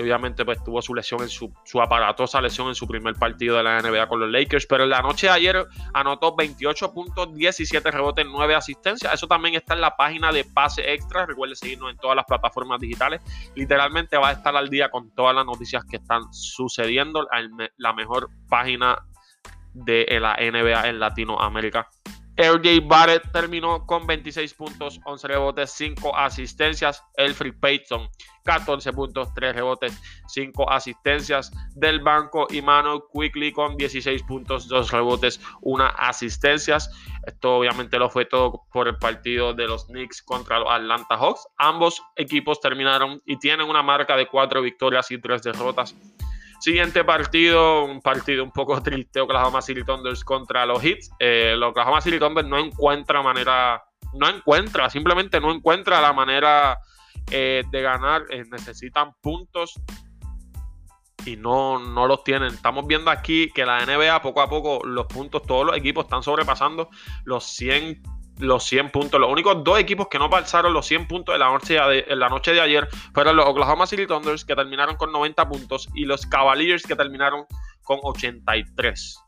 obviamente 0.00 0.44
pues 0.44 0.62
tuvo 0.64 0.80
su 0.82 0.94
lesión 0.94 1.22
en 1.22 1.28
su, 1.28 1.52
su 1.64 1.80
aparatosa 1.80 2.40
lesión 2.40 2.68
en 2.68 2.74
su 2.74 2.86
primer 2.86 3.14
partido 3.14 3.56
de 3.56 3.62
la 3.62 3.80
NBA 3.80 4.08
con 4.08 4.20
los 4.20 4.30
Lakers, 4.30 4.66
pero 4.66 4.84
en 4.84 4.90
la 4.90 5.02
noche 5.02 5.26
de 5.26 5.32
ayer 5.32 5.66
anotó 5.94 6.34
28 6.36 6.92
puntos, 6.92 7.34
17 7.34 7.90
rebotes, 7.90 8.26
9 8.28 8.54
asistencias. 8.54 9.12
Eso 9.12 9.26
también 9.26 9.54
está 9.54 9.74
en 9.74 9.80
la 9.80 9.96
página 9.96 10.32
de 10.32 10.44
Pase 10.44 10.92
Extra. 10.92 11.26
Recuerde 11.26 11.56
seguirnos 11.56 11.90
en 11.90 11.96
todas 11.98 12.16
las 12.16 12.24
plataformas 12.24 12.80
digitales. 12.80 13.20
Literalmente 13.54 14.16
va 14.16 14.28
a 14.28 14.32
estar 14.32 14.56
al 14.56 14.68
día 14.68 14.90
con 14.90 15.10
todas 15.14 15.34
las 15.34 15.44
noticias 15.44 15.84
que 15.84 15.96
están 15.96 16.22
sucediendo. 16.32 17.26
La 17.76 17.92
mejor 17.92 18.30
página 18.48 18.98
de 19.74 20.06
la 20.20 20.36
NBA 20.36 20.88
en 20.88 21.00
Latinoamérica. 21.00 21.88
RJ 22.36 22.80
Barrett 22.86 23.30
terminó 23.30 23.84
con 23.86 24.06
26 24.06 24.54
puntos, 24.54 25.00
11 25.04 25.28
rebotes, 25.28 25.70
5 25.72 26.16
asistencias. 26.16 27.04
Elfrid 27.16 27.54
Payton, 27.60 28.08
14 28.44 28.92
puntos, 28.92 29.34
3 29.34 29.54
rebotes, 29.54 30.00
5 30.28 30.70
asistencias 30.70 31.52
del 31.74 32.00
banco. 32.00 32.46
Y 32.50 32.62
Quickly 33.12 33.52
con 33.52 33.76
16 33.76 34.22
puntos, 34.22 34.66
2 34.68 34.90
rebotes, 34.90 35.40
1 35.60 35.84
asistencias. 35.98 36.90
Esto 37.26 37.58
obviamente 37.58 37.98
lo 37.98 38.08
fue 38.08 38.24
todo 38.24 38.62
por 38.72 38.88
el 38.88 38.96
partido 38.96 39.52
de 39.52 39.66
los 39.66 39.84
Knicks 39.86 40.22
contra 40.22 40.58
los 40.58 40.70
Atlanta 40.70 41.16
Hawks. 41.16 41.46
Ambos 41.58 42.02
equipos 42.16 42.60
terminaron 42.60 43.20
y 43.26 43.38
tienen 43.38 43.68
una 43.68 43.82
marca 43.82 44.16
de 44.16 44.26
4 44.26 44.62
victorias 44.62 45.10
y 45.10 45.20
3 45.20 45.42
derrotas. 45.42 45.94
Siguiente 46.62 47.02
partido, 47.02 47.86
un 47.86 48.00
partido 48.00 48.44
un 48.44 48.52
poco 48.52 48.80
triste, 48.84 49.18
Oklahoma 49.18 49.60
City 49.60 49.82
Thunders 49.82 50.22
contra 50.22 50.64
los 50.64 50.84
Hits. 50.84 51.10
Eh, 51.18 51.56
los 51.58 51.70
Oklahoma 51.70 52.00
City 52.00 52.20
Thunders 52.20 52.46
no 52.46 52.56
encuentra 52.56 53.20
manera, 53.20 53.82
no 54.12 54.28
encuentra, 54.28 54.88
simplemente 54.88 55.40
no 55.40 55.50
encuentra 55.50 56.00
la 56.00 56.12
manera 56.12 56.78
eh, 57.32 57.64
de 57.68 57.82
ganar. 57.82 58.26
Eh, 58.30 58.44
necesitan 58.48 59.12
puntos 59.20 59.74
y 61.26 61.36
no, 61.36 61.80
no 61.80 62.06
los 62.06 62.22
tienen. 62.22 62.54
Estamos 62.54 62.86
viendo 62.86 63.10
aquí 63.10 63.50
que 63.52 63.66
la 63.66 63.84
NBA 63.84 64.22
poco 64.22 64.40
a 64.40 64.48
poco 64.48 64.86
los 64.86 65.06
puntos, 65.06 65.42
todos 65.42 65.66
los 65.66 65.76
equipos 65.76 66.04
están 66.04 66.22
sobrepasando 66.22 66.90
los 67.24 67.42
100 67.42 68.00
los 68.38 68.64
100 68.64 68.90
puntos. 68.90 69.20
Los 69.20 69.30
únicos 69.30 69.62
dos 69.64 69.78
equipos 69.78 70.08
que 70.08 70.18
no 70.18 70.30
pasaron 70.30 70.72
los 70.72 70.86
100 70.86 71.08
puntos 71.08 71.34
en 71.34 71.40
la 71.40 71.50
noche 71.50 71.74
de, 71.74 72.16
la 72.16 72.28
noche 72.28 72.52
de 72.52 72.60
ayer 72.60 72.88
fueron 73.14 73.36
los 73.36 73.46
Oklahoma 73.46 73.86
City 73.86 74.06
Thunders, 74.06 74.44
que 74.44 74.54
terminaron 74.54 74.96
con 74.96 75.12
90 75.12 75.48
puntos, 75.48 75.88
y 75.94 76.04
los 76.04 76.26
Cavaliers, 76.26 76.84
que 76.84 76.96
terminaron 76.96 77.46
con 77.82 77.98
83. 78.02 79.18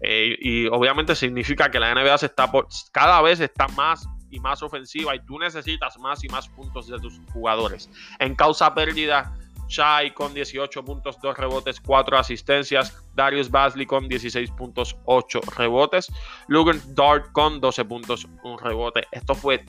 Eh, 0.00 0.36
y 0.40 0.66
obviamente 0.68 1.14
significa 1.14 1.70
que 1.70 1.80
la 1.80 1.94
NBA 1.94 2.18
se 2.18 2.26
está 2.26 2.50
cada 2.92 3.20
vez 3.22 3.40
está 3.40 3.66
más 3.68 4.08
y 4.30 4.40
más 4.40 4.62
ofensiva 4.62 5.14
y 5.14 5.20
tú 5.24 5.38
necesitas 5.38 5.98
más 5.98 6.22
y 6.24 6.28
más 6.28 6.48
puntos 6.48 6.88
de 6.88 6.98
tus 6.98 7.20
jugadores. 7.32 7.88
En 8.18 8.34
causa 8.34 8.74
pérdida, 8.74 9.32
Shai 9.68 10.12
con 10.12 10.34
18 10.34 10.84
puntos, 10.84 11.20
2 11.20 11.36
rebotes, 11.36 11.80
4 11.80 12.18
asistencias. 12.18 13.04
Darius 13.14 13.50
Basley 13.50 13.86
con 13.86 14.08
16 14.08 14.50
puntos, 14.52 14.96
8 15.04 15.40
rebotes. 15.56 16.12
Lugan 16.48 16.80
Dart 16.94 17.32
con 17.32 17.60
12 17.60 17.84
puntos, 17.84 18.26
1 18.42 18.56
rebote. 18.58 19.06
Esto 19.12 19.34
fue 19.34 19.64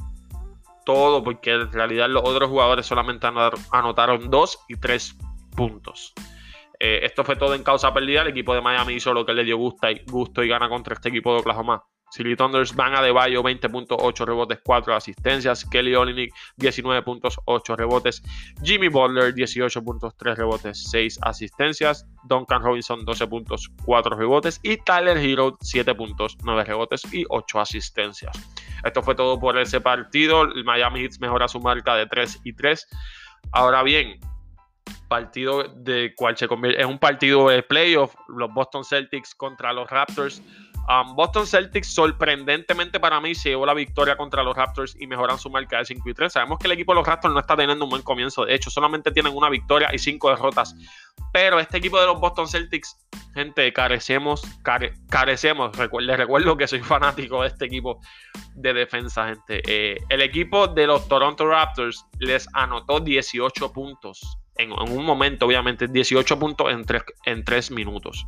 todo 0.85 1.23
porque 1.23 1.51
en 1.51 1.71
realidad 1.71 2.09
los 2.09 2.23
otros 2.23 2.49
jugadores 2.49 2.85
solamente 2.85 3.27
anotaron 3.71 4.29
2 4.29 4.59
y 4.69 4.75
3 4.77 5.17
puntos. 5.55 6.13
Eh, 6.79 6.99
esto 7.03 7.23
fue 7.23 7.35
todo 7.35 7.55
en 7.55 7.63
causa 7.63 7.93
perdida. 7.93 8.21
El 8.21 8.29
equipo 8.29 8.53
de 8.53 8.61
Miami 8.61 8.93
hizo 8.93 9.13
lo 9.13 9.25
que 9.25 9.33
le 9.33 9.43
dio 9.43 9.57
gusto 9.57 9.89
y, 9.89 10.01
gusto 10.05 10.43
y 10.43 10.47
gana 10.47 10.69
contra 10.69 10.93
este 10.93 11.09
equipo 11.09 11.33
de 11.33 11.39
Oklahoma. 11.39 11.83
City 12.11 12.35
Thunders 12.35 12.73
van 12.75 12.95
a 12.95 13.01
Deballo 13.01 13.43
20.8 13.43 14.25
rebotes, 14.25 14.59
4 14.63 14.95
asistencias. 14.95 15.65
Kelly 15.65 15.95
Olynyk 15.95 16.33
19.8 16.57 17.75
rebotes. 17.75 18.21
Jimmy 18.63 18.87
Butler 18.87 19.33
18.3 19.33 20.35
rebotes, 20.35 20.83
6 20.89 21.19
asistencias. 21.21 22.05
Duncan 22.23 22.61
Robinson 22.61 23.05
12.4 23.05 24.17
rebotes. 24.17 24.59
Y 24.63 24.77
Tyler 24.77 25.17
Hero 25.17 25.57
7.9 25.59 26.65
rebotes 26.65 27.13
y 27.13 27.25
8 27.27 27.59
asistencias. 27.59 28.35
Esto 28.83 29.01
fue 29.01 29.15
todo 29.15 29.39
por 29.39 29.57
ese 29.57 29.81
partido. 29.81 30.43
El 30.43 30.63
Miami 30.63 31.01
Heat 31.01 31.19
mejora 31.19 31.47
su 31.47 31.59
marca 31.59 31.95
de 31.95 32.05
3 32.05 32.41
y 32.43 32.53
3. 32.53 32.87
Ahora 33.51 33.83
bien, 33.83 34.19
partido 35.07 35.63
de 35.63 36.13
cual 36.15 36.37
se 36.37 36.47
convierte 36.47 36.81
en 36.81 36.89
un 36.89 36.99
partido 36.99 37.49
de 37.49 37.63
playoff, 37.63 38.15
los 38.27 38.53
Boston 38.53 38.83
Celtics 38.83 39.35
contra 39.35 39.73
los 39.73 39.89
Raptors. 39.89 40.41
Um, 40.87 41.15
Boston 41.15 41.47
Celtics 41.47 41.87
sorprendentemente 41.93 42.99
para 42.99 43.19
mí 43.19 43.33
se 43.33 43.49
llevó 43.49 43.65
la 43.65 43.73
victoria 43.73 44.15
contra 44.15 44.43
los 44.43 44.55
Raptors 44.55 44.95
y 44.99 45.07
mejoran 45.07 45.39
su 45.39 45.49
marca 45.49 45.79
de 45.79 45.85
5 45.85 46.09
y 46.09 46.13
3. 46.13 46.31
Sabemos 46.31 46.59
que 46.59 46.67
el 46.67 46.73
equipo 46.73 46.91
de 46.91 46.97
los 46.97 47.07
Raptors 47.07 47.33
no 47.33 47.39
está 47.39 47.55
teniendo 47.55 47.85
un 47.85 47.89
buen 47.89 48.03
comienzo, 48.03 48.45
de 48.45 48.53
hecho 48.53 48.69
solamente 48.69 49.11
tienen 49.11 49.35
una 49.35 49.49
victoria 49.49 49.89
y 49.93 49.97
5 49.97 50.29
derrotas. 50.29 50.75
Pero 51.33 51.59
este 51.59 51.77
equipo 51.77 51.99
de 51.99 52.05
los 52.05 52.19
Boston 52.19 52.47
Celtics, 52.47 52.97
gente, 53.33 53.73
carecemos, 53.73 54.43
carecemos. 55.09 55.71
les 55.77 56.17
recuerdo 56.17 56.55
que 56.55 56.67
soy 56.67 56.81
fanático 56.81 57.41
de 57.41 57.47
este 57.47 57.65
equipo 57.65 57.99
de 58.53 58.73
defensa, 58.73 59.27
gente. 59.27 59.61
Eh, 59.67 59.97
el 60.09 60.21
equipo 60.21 60.67
de 60.67 60.85
los 60.85 61.07
Toronto 61.07 61.47
Raptors 61.47 62.05
les 62.19 62.47
anotó 62.53 62.99
18 62.99 63.73
puntos 63.73 64.37
en, 64.57 64.71
un 64.71 65.05
momento, 65.05 65.45
obviamente, 65.45 65.87
18 65.87 66.39
puntos 66.39 66.71
en 66.71 66.85
3, 67.43 67.69
en 67.69 67.75
minutos. 67.75 68.25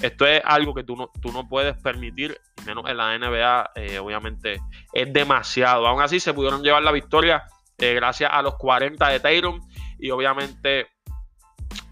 Esto 0.00 0.26
es 0.26 0.40
algo 0.44 0.74
que 0.74 0.84
tú 0.84 0.96
no, 0.96 1.10
tú 1.20 1.32
no 1.32 1.48
puedes 1.48 1.80
permitir, 1.82 2.38
menos 2.66 2.88
en 2.88 2.96
la 2.96 3.18
NBA, 3.18 3.70
eh, 3.76 3.98
obviamente, 3.98 4.60
es 4.92 5.12
demasiado. 5.12 5.86
Aún 5.86 6.02
así, 6.02 6.20
se 6.20 6.34
pudieron 6.34 6.62
llevar 6.62 6.82
la 6.82 6.92
victoria 6.92 7.44
eh, 7.78 7.94
gracias 7.94 8.30
a 8.32 8.42
los 8.42 8.56
40 8.56 9.08
de 9.08 9.20
Tatum 9.20 9.60
y 9.98 10.10
obviamente 10.10 10.93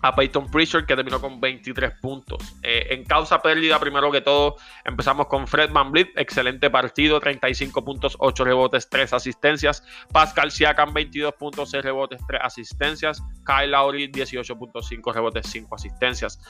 a 0.02 0.14
Peyton 0.14 0.50
Pritchard 0.50 0.84
que 0.84 0.96
terminó 0.96 1.20
con 1.20 1.40
23 1.40 1.94
puntos. 2.00 2.56
Eh, 2.62 2.88
en 2.90 3.04
causa 3.04 3.40
pérdida, 3.40 3.78
primero 3.78 4.10
que 4.10 4.20
todo, 4.20 4.56
empezamos 4.84 5.28
con 5.28 5.46
Fred 5.46 5.70
Van 5.72 5.92
Vliet, 5.92 6.10
excelente 6.16 6.68
partido, 6.70 7.20
35 7.20 7.84
puntos, 7.84 8.16
8 8.18 8.44
rebotes, 8.44 8.88
3 8.88 9.12
asistencias. 9.12 9.84
Pascal 10.12 10.50
Siakam, 10.50 10.92
22 10.92 11.34
puntos, 11.34 11.70
6 11.70 11.84
rebotes, 11.84 12.20
3 12.26 12.40
asistencias. 12.42 13.22
Kyle 13.46 13.70
Lowry, 13.70 14.10
18.5 14.10 15.14
rebotes, 15.14 15.46
5 15.48 15.74
asistencias. 15.74 16.40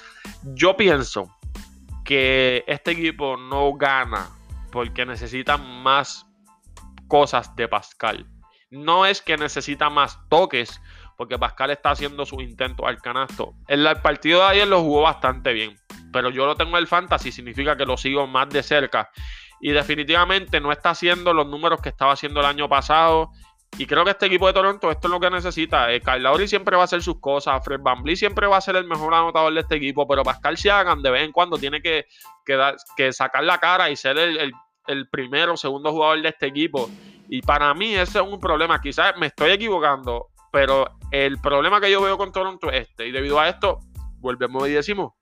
Yo 0.55 0.77
pienso 0.77 1.37
que 2.05 2.65
este 2.67 2.93
equipo 2.93 3.37
no 3.37 3.75
gana 3.75 4.31
porque 4.71 5.05
necesita 5.05 5.59
más 5.59 6.27
cosas 7.07 7.55
de 7.55 7.69
Pascal. 7.69 8.27
No 8.71 9.05
es 9.05 9.21
que 9.21 9.37
necesita 9.37 9.91
más 9.91 10.19
toques, 10.31 10.81
porque 11.23 11.39
Pascal 11.39 11.71
está 11.71 11.93
haciendo 11.93 12.27
sus 12.27 12.43
intentos 12.43 12.85
al 12.85 13.01
canasto. 13.01 13.55
El, 13.69 13.87
el 13.87 13.97
partido 13.99 14.41
de 14.41 14.47
ayer 14.47 14.67
lo 14.67 14.81
jugó 14.81 15.03
bastante 15.03 15.53
bien, 15.53 15.79
pero 16.13 16.31
yo 16.31 16.47
lo 16.47 16.57
tengo 16.57 16.73
en 16.73 16.79
el 16.79 16.89
fantasy, 16.89 17.31
significa 17.31 17.77
que 17.77 17.87
lo 17.87 17.97
sigo 17.97 18.27
más 18.27 18.49
de 18.49 18.61
cerca. 18.61 19.09
Y 19.61 19.71
definitivamente 19.71 20.61
no 20.61 20.73
está 20.73 20.91
haciendo 20.91 21.33
los 21.33 21.47
números 21.47 21.81
que 21.81 21.91
estaba 21.91 22.15
haciendo 22.15 22.41
el 22.41 22.47
año 22.47 22.69
pasado. 22.69 23.31
Y 23.79 23.87
creo 23.87 24.05
que 24.05 24.11
este 24.11 24.27
equipo 24.27 24.49
de 24.49 24.53
Toronto 24.53 24.91
esto 24.91 25.07
es 25.07 25.13
lo 25.13 25.21
que 25.21 25.31
necesita. 25.31 25.93
Eh, 25.93 26.01
Kyle 26.01 26.25
Lowry 26.25 26.49
siempre 26.49 26.75
va 26.75 26.83
a 26.83 26.87
hacer 26.87 27.01
sus 27.05 27.21
cosas. 27.21 27.65
Fred 27.65 27.79
Van 27.81 28.05
siempre 28.17 28.49
va 28.49 28.57
a 28.57 28.61
ser 28.61 28.75
el 28.75 28.85
mejor 28.85 29.15
anotador 29.15 29.55
de 29.55 29.61
este 29.61 29.77
equipo. 29.77 30.09
Pero 30.09 30.25
Pascal 30.25 30.57
Siakam 30.57 31.03
de 31.03 31.11
vez 31.13 31.23
en 31.23 31.31
cuando 31.31 31.57
tiene 31.57 31.81
que, 31.81 32.07
que, 32.97 33.13
sacar 33.13 33.45
la 33.45 33.59
cara 33.59 33.89
y 33.91 33.95
ser 33.95 34.19
el, 34.19 34.39
el, 34.39 34.53
el 34.89 35.09
primero 35.09 35.55
o 35.55 35.57
segundo 35.57 35.93
jugador 35.93 36.21
de 36.21 36.31
este 36.31 36.47
equipo. 36.47 36.91
Y 37.29 37.43
para 37.43 37.73
mí 37.75 37.95
ese 37.95 38.19
es 38.19 38.27
un 38.27 38.41
problema. 38.41 38.81
Quizás 38.81 39.17
me 39.17 39.29
estoy 39.29 39.53
equivocando. 39.53 40.32
Pero 40.53 40.99
el 41.11 41.41
problema 41.41 41.81
que 41.81 41.91
yo 41.91 42.01
veo 42.01 42.17
con 42.17 42.31
Toronto 42.31 42.71
es 42.71 42.89
este. 42.89 43.09
Y 43.09 43.11
debido 43.11 43.41
a 43.41 43.49
esto, 43.49 43.81
volvemos 44.19 44.69
y 44.69 44.73
decimos, 44.73 45.15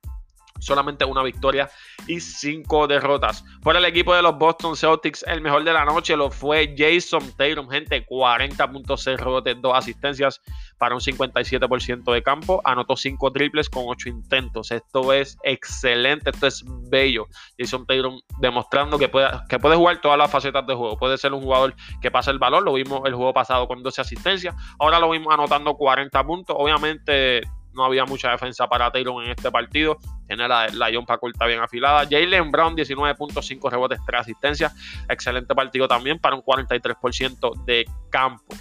solamente 0.60 1.04
una 1.04 1.22
victoria 1.22 1.68
y 2.06 2.20
cinco 2.20 2.86
derrotas. 2.86 3.44
Por 3.62 3.76
el 3.76 3.84
equipo 3.84 4.14
de 4.14 4.22
los 4.22 4.38
Boston 4.38 4.76
Celtics, 4.76 5.24
el 5.26 5.40
mejor 5.40 5.64
de 5.64 5.72
la 5.72 5.84
noche 5.84 6.16
lo 6.16 6.30
fue 6.30 6.74
Jason 6.76 7.32
Tatum, 7.36 7.68
gente, 7.68 8.06
40.6 8.06 9.16
rebotes, 9.16 9.56
2 9.60 9.74
asistencias 9.74 10.40
para 10.78 10.94
un 10.94 11.00
57% 11.00 12.12
de 12.12 12.22
campo. 12.22 12.60
Anotó 12.64 12.96
5 12.96 13.32
triples 13.32 13.68
con 13.68 13.84
8 13.86 14.08
intentos. 14.08 14.70
Esto 14.70 15.12
es 15.12 15.36
excelente, 15.42 16.30
esto 16.30 16.46
es 16.46 16.64
bello. 16.88 17.26
Jason 17.58 17.86
Tatum 17.86 18.20
demostrando 18.38 18.98
que 18.98 19.08
puede, 19.08 19.28
que 19.48 19.58
puede 19.58 19.76
jugar 19.76 20.00
todas 20.00 20.18
las 20.18 20.30
facetas 20.30 20.66
de 20.66 20.74
juego. 20.74 20.96
Puede 20.96 21.18
ser 21.18 21.32
un 21.32 21.42
jugador 21.42 21.74
que 22.00 22.10
pasa 22.10 22.30
el 22.30 22.38
balón, 22.38 22.64
lo 22.64 22.74
vimos 22.74 23.02
el 23.04 23.14
juego 23.14 23.32
pasado 23.32 23.66
con 23.66 23.82
12 23.82 24.00
asistencias. 24.00 24.54
Ahora 24.78 24.98
lo 24.98 25.10
vimos 25.10 25.32
anotando 25.32 25.74
40 25.74 26.24
puntos. 26.24 26.56
Obviamente 26.58 27.42
no 27.72 27.84
había 27.84 28.04
mucha 28.04 28.30
defensa 28.30 28.68
para 28.68 28.90
Taylor 28.90 29.22
en 29.24 29.30
este 29.30 29.50
partido. 29.50 29.98
Tiene 30.26 30.48
la, 30.48 30.68
la 30.68 30.90
John 30.92 31.06
está 31.32 31.46
bien 31.46 31.60
afilada. 31.60 32.06
Jalen 32.08 32.50
Brown, 32.50 32.76
19.5 32.76 33.70
rebotes, 33.70 34.00
3 34.06 34.20
asistencias. 34.20 34.74
Excelente 35.08 35.54
partido 35.54 35.88
también 35.88 36.18
para 36.18 36.36
un 36.36 36.42
43% 36.42 37.64
de 37.64 37.84
campo. 38.10 38.54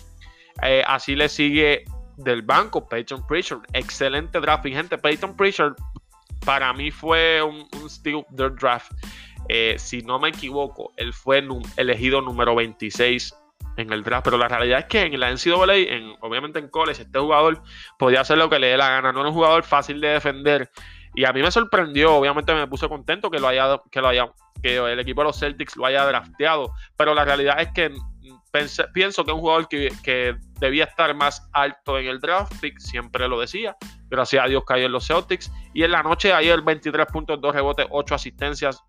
Eh, 0.63 0.83
así 0.85 1.15
le 1.15 1.29
sigue 1.29 1.85
del 2.17 2.41
banco 2.41 2.87
Peyton 2.87 3.25
Pritchard. 3.27 3.61
Excelente 3.73 4.39
draft. 4.39 4.65
Y 4.65 4.71
gente, 4.71 4.97
Peyton 4.97 5.35
Pritchard 5.35 5.75
para 6.45 6.73
mí 6.73 6.91
fue 6.91 7.41
un, 7.41 7.67
un 7.81 7.89
steal 7.89 8.25
draft. 8.31 8.91
Eh, 9.47 9.75
si 9.79 10.01
no 10.03 10.19
me 10.19 10.29
equivoco, 10.29 10.93
él 10.95 11.11
fue 11.11 11.43
elegido 11.77 12.21
número 12.21 12.55
26 12.55 13.33
en 13.79 13.91
el 13.93 14.03
draft, 14.03 14.25
pero 14.25 14.37
la 14.37 14.47
realidad 14.47 14.79
es 14.79 14.85
que 14.85 15.01
en 15.01 15.19
la 15.19 15.31
NCAA, 15.31 15.75
en, 15.75 16.15
obviamente 16.21 16.59
en 16.59 16.69
college, 16.69 17.03
este 17.03 17.19
jugador 17.19 17.61
podía 17.97 18.21
hacer 18.21 18.37
lo 18.37 18.49
que 18.49 18.59
le 18.59 18.67
dé 18.67 18.77
la 18.77 18.89
gana, 18.89 19.11
no 19.11 19.21
era 19.21 19.29
un 19.29 19.35
jugador 19.35 19.63
fácil 19.63 20.01
de 20.01 20.09
defender. 20.09 20.69
Y 21.15 21.25
a 21.25 21.33
mí 21.33 21.41
me 21.41 21.51
sorprendió, 21.51 22.15
obviamente 22.15 22.53
me 22.53 22.67
puse 22.67 22.87
contento 22.87 23.31
que 23.31 23.39
lo 23.39 23.47
haya, 23.47 23.81
que 23.91 24.01
lo 24.01 24.07
haya, 24.09 24.31
que 24.61 24.77
el 24.77 24.99
equipo 24.99 25.21
de 25.21 25.27
los 25.27 25.39
Celtics 25.39 25.75
lo 25.75 25.85
haya 25.85 26.05
drafteado, 26.05 26.71
pero 26.95 27.13
la 27.13 27.25
realidad 27.25 27.59
es 27.59 27.69
que 27.69 27.91
pienso 28.93 29.23
que 29.23 29.31
es 29.31 29.35
un 29.35 29.41
jugador 29.41 29.67
que, 29.67 29.91
que, 30.03 30.35
debía 30.59 30.83
estar 30.83 31.13
más 31.15 31.47
alto 31.53 31.97
en 31.97 32.07
el 32.07 32.19
draft 32.19 32.51
pick, 32.59 32.77
siempre 32.79 33.27
lo 33.29 33.39
decía. 33.39 33.77
Gracias 34.09 34.43
a 34.43 34.47
Dios 34.47 34.63
cayó 34.67 34.87
en 34.87 34.91
los 34.91 35.07
Celtics. 35.07 35.49
Y 35.73 35.83
en 35.83 35.91
la 35.91 36.03
noche 36.03 36.29
de 36.29 36.33
ayer, 36.33 36.61
23 36.61 37.05
puntos, 37.05 37.39
2 37.39 37.55
rebotes, 37.55 37.87
8 37.89 38.15
asistencias, 38.15 38.83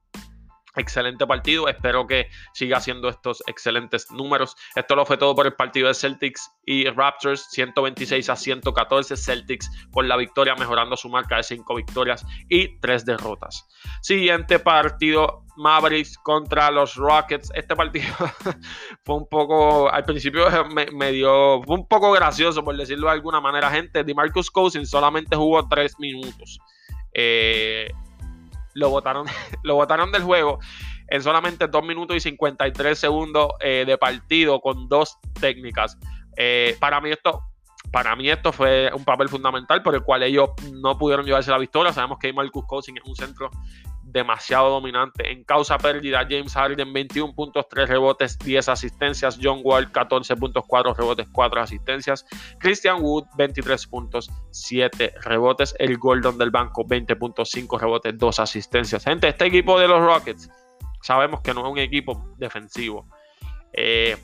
Excelente 0.77 1.27
partido, 1.27 1.69
espero 1.69 2.07
que 2.07 2.29
siga 2.55 2.77
haciendo 2.77 3.09
estos 3.09 3.43
excelentes 3.47 4.11
números. 4.11 4.57
Esto 4.77 4.95
lo 4.95 5.05
fue 5.05 5.17
todo 5.17 5.35
por 5.35 5.47
el 5.47 5.55
partido 5.55 5.89
de 5.89 5.95
Celtics 5.95 6.51
y 6.65 6.89
Raptors, 6.89 7.49
126 7.51 8.29
a 8.29 8.37
114. 8.37 9.17
Celtics 9.17 9.71
con 9.91 10.07
la 10.09 10.17
victoria, 10.17 10.55
mejorando 10.55 10.97
su 10.97 11.09
marca 11.09 11.37
de 11.37 11.43
5 11.43 11.75
victorias 11.75 12.25
y 12.49 12.79
3 12.79 13.05
derrotas. 13.05 13.67
Siguiente 14.01 14.61
partido, 14.61 15.45
Mavericks 15.57 16.17
contra 16.19 16.71
los 16.71 16.95
Rockets. 16.95 17.51
Este 17.55 17.75
partido 17.75 18.15
fue 19.05 19.17
un 19.17 19.29
poco, 19.29 19.91
al 19.91 20.05
principio 20.05 20.47
me, 20.93 21.13
dio, 21.13 21.63
fue 21.65 21.77
un 21.77 21.89
poco 21.89 22.13
gracioso 22.13 22.65
por 22.65 22.77
decirlo 22.77 23.09
de 23.09 23.15
alguna 23.15 23.41
manera, 23.41 23.71
gente. 23.71 24.05
DeMarcus 24.05 24.51
Cousins 24.51 24.89
solamente 24.89 25.35
jugó 25.35 25.69
3 25.69 25.99
minutos. 25.99 26.61
Eh, 27.13 27.93
lo 28.75 28.91
votaron, 28.91 29.27
lo 29.63 29.75
votaron 29.75 30.13
del 30.13 30.23
juego 30.23 30.59
en 31.09 31.23
solamente 31.23 31.67
2 31.67 31.85
minutos 31.85 32.17
y 32.17 32.21
53 32.21 32.99
segundos 32.99 33.53
eh, 33.61 33.85
de 33.87 33.99
partido 33.99 34.61
con 34.61 34.89
dos 34.89 35.19
técnicas. 35.41 35.99
Eh, 36.37 36.77
para 36.79 37.01
mí 37.01 37.11
esto 37.11 37.43
para 37.91 38.15
mí 38.15 38.31
esto 38.31 38.53
fue 38.53 38.91
un 38.95 39.05
papel 39.05 39.29
fundamental 39.29 39.83
por 39.83 39.95
el 39.95 40.03
cual 40.03 40.23
ellos 40.23 40.51
no 40.73 40.97
pudieron 40.97 41.27
llevarse 41.27 41.51
la 41.51 41.59
victoria. 41.59 41.93
Sabemos 41.93 42.19
que 42.19 42.33
Marcus 42.33 42.65
Cousins 42.67 43.01
es 43.03 43.09
un 43.09 43.17
centro 43.17 43.51
demasiado 44.13 44.71
dominante. 44.71 45.31
En 45.31 45.45
causa 45.45 45.79
pérdida, 45.79 46.27
James 46.29 46.53
Harden 46.53 46.93
21 46.93 47.35
puntos, 47.35 47.67
3 47.69 47.89
rebotes, 47.89 48.39
10 48.39 48.69
asistencias. 48.69 49.39
John 49.41 49.61
Wall 49.63 49.91
14 49.91 50.37
puntos, 50.37 50.65
4 50.67 50.95
rebotes, 50.95 51.29
4 51.33 51.61
asistencias. 51.61 52.27
Christian 52.59 53.03
Wood 53.03 53.25
23 53.37 53.87
puntos, 53.87 54.31
7 54.51 55.15
rebotes. 55.23 55.75
El 55.79 55.99
Gordon 55.99 56.39
del 56.39 56.51
banco 56.51 56.85
20 56.87 57.17
puntos, 57.17 57.51
5 57.51 57.79
rebotes, 57.79 58.17
2 58.17 58.41
asistencias. 58.41 59.05
Gente, 59.05 59.29
este 59.29 59.47
equipo 59.47 59.79
de 59.79 59.89
los 59.89 60.01
Rockets 60.01 60.51
sabemos 61.03 61.41
que 61.41 61.55
no 61.55 61.67
es 61.67 61.73
un 61.73 61.79
equipo 61.79 62.35
defensivo. 62.39 63.07
Eh, 63.73 64.17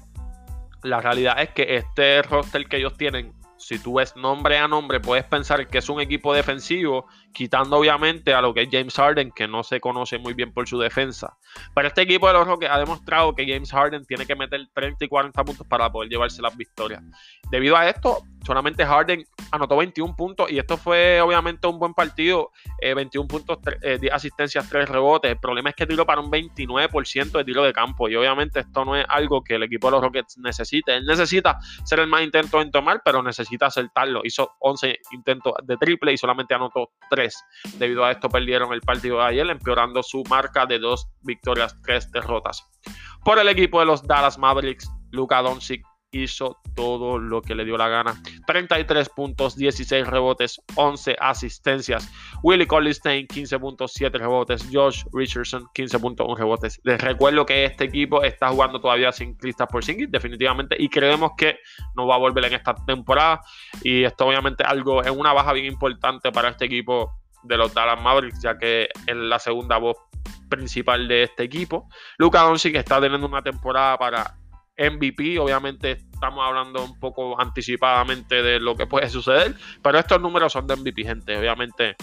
la 0.83 1.01
realidad 1.01 1.41
es 1.41 1.51
que 1.51 1.77
este 1.77 2.23
roster 2.23 2.67
que 2.67 2.77
ellos 2.77 2.97
tienen 2.97 3.35
si 3.59 3.79
tú 3.79 3.95
ves 3.95 4.15
nombre 4.17 4.59
a 4.59 4.69
nombre, 4.69 5.01
puedes 5.01 5.25
pensar 5.25 5.67
que 5.67 5.79
es 5.79 5.89
un 5.89 6.01
equipo 6.01 6.35
defensivo, 6.35 7.07
quitando 7.37 7.77
obviamente 7.77 8.33
a 8.33 8.41
lo 8.41 8.55
que 8.55 8.63
es 8.63 8.69
James 8.73 8.95
Harden, 8.95 9.31
que 9.31 9.47
no 9.47 9.63
se 9.63 9.79
conoce 9.79 10.17
muy 10.17 10.33
bien 10.33 10.55
por 10.55 10.67
su 10.67 10.79
defensa. 10.79 11.37
Pero 11.75 11.89
este 11.89 12.01
equipo 12.01 12.27
de 12.27 12.33
los 12.33 12.47
Rockets 12.47 12.73
ha 12.73 12.79
demostrado 12.79 13.35
que 13.35 13.47
James 13.47 13.71
Harden 13.71 14.07
tiene 14.07 14.25
que 14.25 14.35
meter 14.35 14.67
30 14.73 15.05
y 15.05 15.09
40 15.09 15.45
puntos 15.45 15.67
para 15.67 15.93
poder 15.93 16.09
llevarse 16.09 16.41
las 16.41 16.57
victorias. 16.57 17.03
Debido 17.51 17.77
a 17.77 17.91
esto, 17.91 18.23
solamente 18.43 18.87
Harden 18.87 19.23
anotó 19.51 19.77
21 19.77 20.17
puntos 20.17 20.51
y 20.51 20.59
esto 20.59 20.79
fue 20.79 21.21
obviamente 21.21 21.67
un 21.67 21.79
buen 21.79 21.93
partido. 21.93 22.53
21 22.81 23.27
eh, 23.27 23.29
puntos, 23.29 23.59
10 23.83 24.03
eh, 24.03 24.09
asistencias, 24.11 24.67
3 24.71 24.89
rebotes. 24.89 25.31
El 25.33 25.39
problema 25.39 25.69
es 25.69 25.77
que 25.77 25.85
tiró 25.85 26.07
para 26.07 26.23
un 26.23 26.31
29% 26.31 27.33
de 27.33 27.45
tiro 27.45 27.65
de 27.65 27.75
campo 27.75 28.09
y 28.09 28.17
obviamente 28.17 28.61
esto 28.61 28.83
no 28.87 28.97
es 28.97 29.05
algo 29.11 29.45
que 29.45 29.57
el 29.57 29.63
equipo 29.63 29.89
de 29.89 29.91
los 29.91 30.01
Rockets 30.01 30.39
necesite. 30.39 30.97
Él 30.97 31.05
necesita 31.05 31.59
ser 31.85 32.01
el 32.01 32.07
más 32.07 32.23
intento 32.23 32.63
en 32.63 32.71
tomar, 32.71 33.03
pero 33.05 33.23
necesita 33.23 33.67
acertarlo. 33.67 34.23
Hizo 34.25 34.53
11 34.61 35.01
intentos 35.11 35.53
de 35.63 35.77
triple 35.77 36.15
y 36.15 36.17
solamente 36.17 36.55
anotó 36.55 36.93
3. 37.11 37.26
Debido 37.79 38.05
a 38.05 38.13
esto 38.13 38.29
perdieron 38.29 38.73
el 38.73 38.81
partido 38.81 39.19
de 39.19 39.25
ayer, 39.25 39.49
empeorando 39.49 40.03
su 40.03 40.23
marca 40.29 40.67
de 40.67 40.79
2 40.79 41.09
victorias, 41.23 41.77
3 41.83 42.11
derrotas. 42.13 42.63
Por 43.25 43.39
el 43.39 43.49
equipo 43.49 43.81
de 43.81 43.87
los 43.87 44.07
Dallas 44.07 44.39
Mavericks, 44.39 44.91
Luka 45.11 45.43
Doncic 45.43 45.85
hizo 46.23 46.61
todo 46.75 47.19
lo 47.19 47.43
que 47.43 47.55
le 47.55 47.65
dio 47.65 47.77
la 47.77 47.89
gana. 47.89 48.21
33 48.47 49.09
puntos, 49.11 49.57
16 49.57 50.07
rebotes, 50.07 50.61
11 50.75 51.17
asistencias. 51.19 52.11
Willie 52.43 52.67
Collistein, 52.67 53.27
15 53.27 53.59
puntos, 53.59 53.93
7 53.95 54.19
rebotes. 54.19 54.67
Josh 54.73 55.05
Richardson, 55.13 55.69
15 55.75 55.99
puntos, 55.99 56.27
1 56.27 56.37
rebotes. 56.37 56.81
Les 56.85 57.01
recuerdo 57.01 57.47
que 57.47 57.65
este 57.65 57.85
equipo 57.85 58.23
está 58.23 58.49
jugando 58.49 58.81
todavía 58.81 59.13
sin 59.13 59.35
Kristaps 59.37 59.73
Porzingis, 59.73 60.11
definitivamente, 60.11 60.77
y 60.79 60.89
creemos 60.89 61.33
que 61.37 61.59
no 61.97 62.07
va 62.07 62.17
a 62.17 62.19
volver 62.19 62.45
en 62.45 62.55
esta 62.55 62.75
temporada. 62.75 63.41
Y 63.83 64.05
esto 64.05 64.27
obviamente 64.27 64.65
algo, 64.65 65.03
es 65.03 65.11
una 65.11 65.33
baja 65.33 65.53
bien 65.53 65.67
importante 65.67 66.33
para 66.33 66.51
este 66.51 66.67
equipo 66.67 67.11
de 67.43 67.57
los 67.57 67.73
Dallas 67.73 68.01
Mavericks, 68.01 68.43
ya 68.43 68.59
que 68.59 68.89
es 69.07 69.17
la 69.17 69.39
segunda 69.39 69.79
voz 69.79 69.97
principal 70.49 71.09
de 71.09 71.25
este 71.25 71.45
equipo. 71.45 71.89
Luka 72.19 72.43
Doncic 72.43 72.75
está 72.77 73.01
teniendo 73.01 73.27
una 73.27 73.43
temporada 73.43 73.99
para 73.99 74.37
MVP. 74.79 75.39
Obviamente 75.39 75.93
estamos 76.13 76.45
hablando 76.47 76.85
un 76.85 76.99
poco 76.99 77.41
anticipadamente 77.41 78.43
de 78.43 78.61
lo 78.61 78.77
que 78.77 78.87
puede 78.87 79.09
suceder, 79.09 79.55
pero 79.83 79.99
estos 79.99 80.21
números 80.21 80.53
son 80.53 80.67
de 80.67 80.77
MVP, 80.77 81.05
gente. 81.05 81.37
Obviamente 81.37 81.97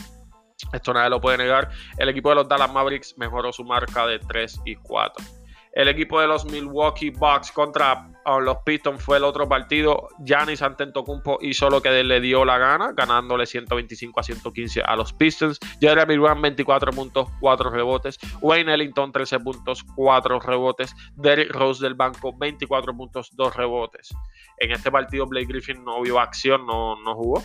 esto 0.72 0.94
nadie 0.94 1.10
lo 1.10 1.20
puede 1.20 1.38
negar. 1.38 1.70
El 1.98 2.10
equipo 2.10 2.30
de 2.30 2.36
los 2.36 2.48
Dallas 2.48 2.72
Mavericks 2.72 3.16
mejoró 3.18 3.52
su 3.52 3.64
marca 3.64 4.08
de 4.08 4.20
3 4.20 4.62
y 4.66 4.76
4. 4.76 5.26
El 5.74 5.88
equipo 5.88 6.22
de 6.22 6.28
los 6.28 6.46
Milwaukee 6.46 7.10
Bucks 7.10 7.52
contra 7.52 8.08
uh, 8.28 8.40
los 8.40 8.58
Pistons 8.64 9.02
fue 9.02 9.18
el 9.18 9.24
otro 9.24 9.50
partido. 9.50 10.08
Giannis 10.24 10.62
Antetokounmpo 10.62 11.40
hizo 11.42 11.68
lo 11.68 11.82
que 11.82 12.04
le 12.04 12.22
dio 12.22 12.46
la 12.46 12.60
gana, 12.60 12.94
ganándole 12.96 13.48
125 13.48 14.20
a 14.20 14.24
115 14.24 14.82
a 14.82 14.96
los 14.96 15.14
Pistons. 15.14 15.60
Jeremy 15.82 16.18
Grant 16.18 16.42
24 16.42 16.92
puntos, 16.92 17.28
4 17.40 17.72
rebotes. 17.72 18.20
Wayne 18.42 18.72
Ellington 18.72 19.12
13 19.12 19.40
puntos, 19.40 19.84
4 19.96 20.40
rebotes. 20.42 20.96
Derrick 21.16 21.52
Rose 21.52 21.84
del 21.84 21.96
banco 21.96 22.38
24 22.38 22.96
puntos, 22.96 23.36
2 23.36 23.56
rebotes. 23.56 24.14
En 24.60 24.72
este 24.72 24.92
partido 24.92 25.26
Blake 25.26 25.48
Griffin 25.48 25.84
no 25.84 26.02
vio 26.02 26.20
acción, 26.20 26.68
no, 26.68 27.02
no 27.02 27.16
jugó. 27.16 27.42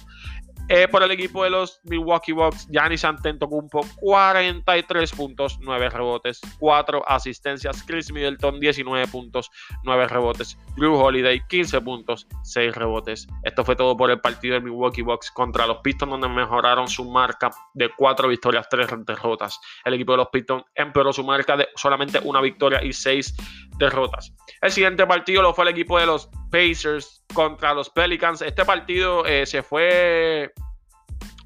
Eh, 0.71 0.87
por 0.87 1.03
el 1.03 1.11
equipo 1.11 1.45
de 1.45 1.51
los 1.51 1.81
Milwaukee 1.85 2.33
Bucks, 2.33 2.69
Giannis 2.71 3.03
Antetokounmpo, 3.03 3.81
43 4.01 5.13
puntos, 5.13 5.59
9 5.63 5.89
rebotes, 5.89 6.43
4 6.59 7.09
asistencias. 7.09 7.83
Chris 7.85 8.13
Middleton, 8.13 8.61
19 8.61 9.07
puntos, 9.07 9.51
9 9.85 10.09
rebotes. 10.09 10.59
Drew 10.77 10.95
Holiday, 10.95 11.41
15 11.49 11.81
puntos, 11.81 12.27
6 12.43 12.75
rebotes. 12.75 13.27
Esto 13.45 13.65
fue 13.65 13.77
todo 13.77 13.97
por 13.97 14.11
el 14.11 14.21
partido 14.21 14.55
de 14.55 14.61
Milwaukee 14.61 15.01
Bucks 15.01 15.31
contra 15.31 15.67
los 15.67 15.79
Pistons, 15.79 16.11
donde 16.11 16.29
mejoraron 16.29 16.87
su 16.87 17.11
marca 17.11 17.51
de 17.73 17.89
4 17.97 18.29
victorias, 18.29 18.69
3 18.69 19.07
derrotas. 19.07 19.59
El 19.87 19.95
equipo 19.95 20.13
de 20.13 20.19
los 20.19 20.29
Pistons 20.29 20.65
empeoró 20.75 21.15
su 21.15 21.25
marca 21.25 21.57
de 21.57 21.69
solamente 21.77 22.21
una 22.23 22.43
victoria 22.43 22.85
y 22.85 22.93
6 22.93 23.35
derrotas. 23.79 24.35
El 24.61 24.71
siguiente 24.71 25.07
partido 25.07 25.41
lo 25.41 25.55
fue 25.55 25.65
el 25.65 25.71
equipo 25.71 25.99
de 25.99 26.05
los 26.05 26.29
Pacers 26.51 27.25
contra 27.35 27.75
los 27.75 27.91
Pelicans. 27.91 28.43
Este 28.43 28.65
partido 28.65 29.25
eh, 29.27 29.47
se 29.47 29.63
fue. 29.63 30.53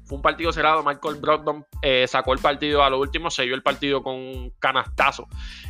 Fue 0.05 0.17
un 0.17 0.21
partido 0.21 0.51
cerrado. 0.51 0.83
Michael 0.83 1.15
Brogdon 1.15 1.65
eh, 1.81 2.05
sacó 2.07 2.33
el 2.33 2.39
partido 2.39 2.83
a 2.83 2.89
lo 2.89 2.99
último. 2.99 3.31
Se 3.31 3.43
dio 3.43 3.55
el 3.55 3.63
partido 3.63 4.03
con 4.03 4.15
un 4.15 4.53
canastazo. 4.59 5.27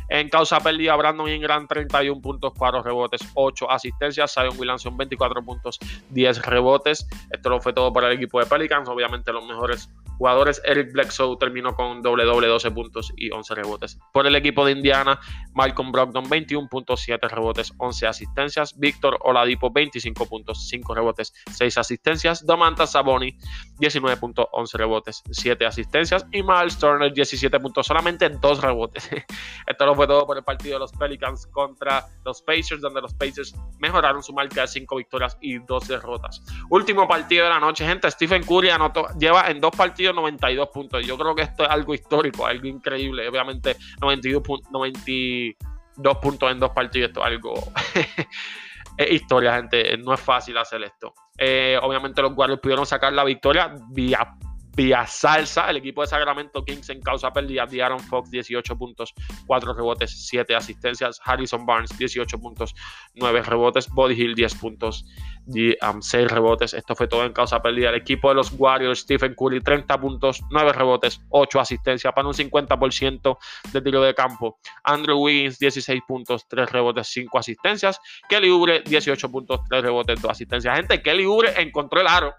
En 0.08 0.28
causa 0.28 0.60
perdida, 0.60 0.96
Brandon 0.96 1.28
Ingram 1.28 1.68
31 1.68 2.20
puntos, 2.20 2.52
4 2.56 2.82
rebotes, 2.82 3.20
8 3.34 3.70
asistencias. 3.70 4.34
Zion 4.34 4.58
Williamson 4.58 4.96
24 4.96 5.42
puntos, 5.44 5.78
10 6.10 6.42
rebotes. 6.46 7.06
Esto 7.30 7.50
lo 7.50 7.60
fue 7.60 7.72
todo 7.72 7.92
para 7.92 8.08
el 8.08 8.14
equipo 8.14 8.40
de 8.40 8.46
Pelicans. 8.46 8.88
Obviamente 8.88 9.32
los 9.32 9.46
mejores 9.46 9.88
jugadores. 10.18 10.60
Eric 10.64 10.92
Bledsoe 10.92 11.36
terminó 11.38 11.74
con 11.74 12.02
doble 12.02 12.24
doble 12.24 12.46
12 12.46 12.70
puntos 12.70 13.12
y 13.16 13.30
11 13.30 13.54
rebotes. 13.54 13.98
Por 14.12 14.26
el 14.26 14.36
equipo 14.36 14.64
de 14.64 14.72
Indiana, 14.72 15.18
Malcolm 15.52 15.92
Brogdon 15.92 16.28
21 16.28 16.68
puntos, 16.68 17.00
7 17.02 17.28
rebotes, 17.28 17.72
11 17.78 18.06
asistencias. 18.06 18.78
Víctor 18.78 19.18
Oladipo 19.22 19.70
25 19.70 20.26
puntos, 20.26 20.68
5 20.68 20.94
rebotes, 20.94 21.32
6 21.50 21.78
asistencias. 21.78 22.44
Domantas 22.46 22.92
Saboni 22.92 23.36
19 23.78 24.16
puntos, 24.18 24.46
11 24.52 24.78
rebotes, 24.78 25.22
7 25.30 25.66
asistencias. 25.66 26.26
Y 26.32 26.42
Miles 26.42 26.78
Turner 26.78 27.12
17 27.12 27.58
puntos, 27.60 27.86
solamente 27.86 28.28
2 28.28 28.60
rebotes. 28.60 29.10
Esto 29.66 29.86
lo 29.86 29.94
fue 29.94 30.06
todo 30.06 30.26
por 30.26 30.36
el 30.36 30.44
partido 30.44 30.74
de 30.74 30.80
los 30.80 30.92
Pelicans 30.92 31.46
contra 31.48 32.06
los 32.24 32.42
Pacers, 32.42 32.80
donde 32.80 33.00
los 33.00 33.14
Pacers 33.14 33.54
mejoraron 33.78 34.22
su 34.22 34.32
marca 34.32 34.62
de 34.62 34.68
5 34.68 34.96
victorias 34.96 35.36
y 35.40 35.58
2 35.58 35.88
derrotas. 35.88 36.42
Último 36.70 37.08
partido 37.08 37.44
de 37.44 37.50
la 37.50 37.60
noche, 37.60 37.86
gente. 37.86 38.10
Stephen 38.10 38.42
Curry 38.42 38.70
anotó, 38.70 39.06
lleva 39.18 39.50
en 39.50 39.60
dos 39.60 39.74
partidos 39.76 40.03
92 40.12 40.68
puntos. 40.68 41.06
Yo 41.06 41.16
creo 41.16 41.34
que 41.34 41.42
esto 41.42 41.64
es 41.64 41.70
algo 41.70 41.94
histórico, 41.94 42.46
algo 42.46 42.66
increíble. 42.66 43.28
Obviamente, 43.28 43.76
92, 44.00 44.42
92 44.70 46.16
puntos 46.18 46.50
en 46.50 46.60
dos 46.60 46.70
partidos, 46.70 47.08
esto 47.08 47.20
es 47.20 47.26
algo. 47.26 47.54
es 48.98 49.10
historia, 49.10 49.56
gente. 49.56 49.96
No 49.98 50.14
es 50.14 50.20
fácil 50.20 50.56
hacer 50.58 50.82
esto. 50.82 51.14
Eh, 51.38 51.78
obviamente, 51.82 52.22
los 52.22 52.32
Warriors 52.36 52.60
pudieron 52.60 52.86
sacar 52.86 53.12
la 53.12 53.24
victoria 53.24 53.74
vía 53.90 54.36
vía 54.74 55.06
salsa. 55.06 55.70
El 55.70 55.76
equipo 55.76 56.00
de 56.00 56.08
Sacramento 56.08 56.64
Kings 56.64 56.90
en 56.90 57.00
causa 57.00 57.32
perdida. 57.32 57.66
Aaron 57.82 58.00
Fox 58.00 58.30
18 58.30 58.76
puntos, 58.76 59.14
4 59.46 59.74
rebotes, 59.74 60.26
7 60.28 60.54
asistencias. 60.54 61.20
Harrison 61.24 61.66
Barnes 61.66 61.96
18 61.96 62.38
puntos, 62.38 62.74
9 63.14 63.42
rebotes. 63.42 63.88
Body 63.88 64.14
Hill 64.14 64.34
10 64.34 64.54
puntos, 64.56 65.06
6 65.46 66.30
rebotes. 66.30 66.74
Esto 66.74 66.94
fue 66.94 67.08
todo 67.08 67.24
en 67.24 67.32
causa 67.32 67.60
perdida. 67.60 67.90
El 67.90 67.96
equipo 67.96 68.28
de 68.28 68.34
los 68.34 68.52
Warriors, 68.56 69.00
Stephen 69.00 69.34
Curry 69.34 69.60
30 69.60 70.00
puntos, 70.00 70.42
9 70.50 70.72
rebotes, 70.72 71.20
8 71.30 71.60
asistencias 71.60 72.12
para 72.12 72.26
un 72.26 72.34
50% 72.34 73.38
de 73.72 73.80
tiro 73.82 74.02
de 74.02 74.14
campo. 74.14 74.58
Andrew 74.82 75.18
Wiggins 75.18 75.58
16 75.58 76.02
puntos, 76.06 76.46
3 76.48 76.70
rebotes, 76.70 77.08
5 77.08 77.38
asistencias. 77.38 78.00
Kelly 78.28 78.50
Ubre 78.50 78.82
18 78.82 79.30
puntos, 79.30 79.60
3 79.68 79.82
rebotes, 79.82 80.20
2 80.20 80.30
asistencias. 80.30 80.76
Gente, 80.76 81.02
Kelly 81.02 81.26
Ubre 81.26 81.60
encontró 81.60 82.00
el 82.00 82.06
aro 82.06 82.34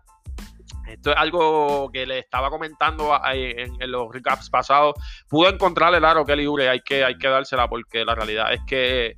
esto 0.87 1.11
es 1.11 1.17
algo 1.17 1.89
que 1.91 2.05
le 2.05 2.19
estaba 2.19 2.49
comentando 2.49 3.17
en, 3.31 3.91
los 3.91 4.11
recaps 4.11 4.49
pasados. 4.49 4.95
Pudo 5.27 5.49
encontrar 5.49 5.93
el 5.93 6.05
aro 6.05 6.25
que 6.25 6.35
libre, 6.35 6.69
hay 6.69 6.81
que, 6.81 7.03
hay 7.03 7.17
que 7.17 7.27
dársela 7.27 7.67
porque 7.67 8.05
la 8.05 8.15
realidad 8.15 8.53
es 8.53 8.61
que 8.67 9.17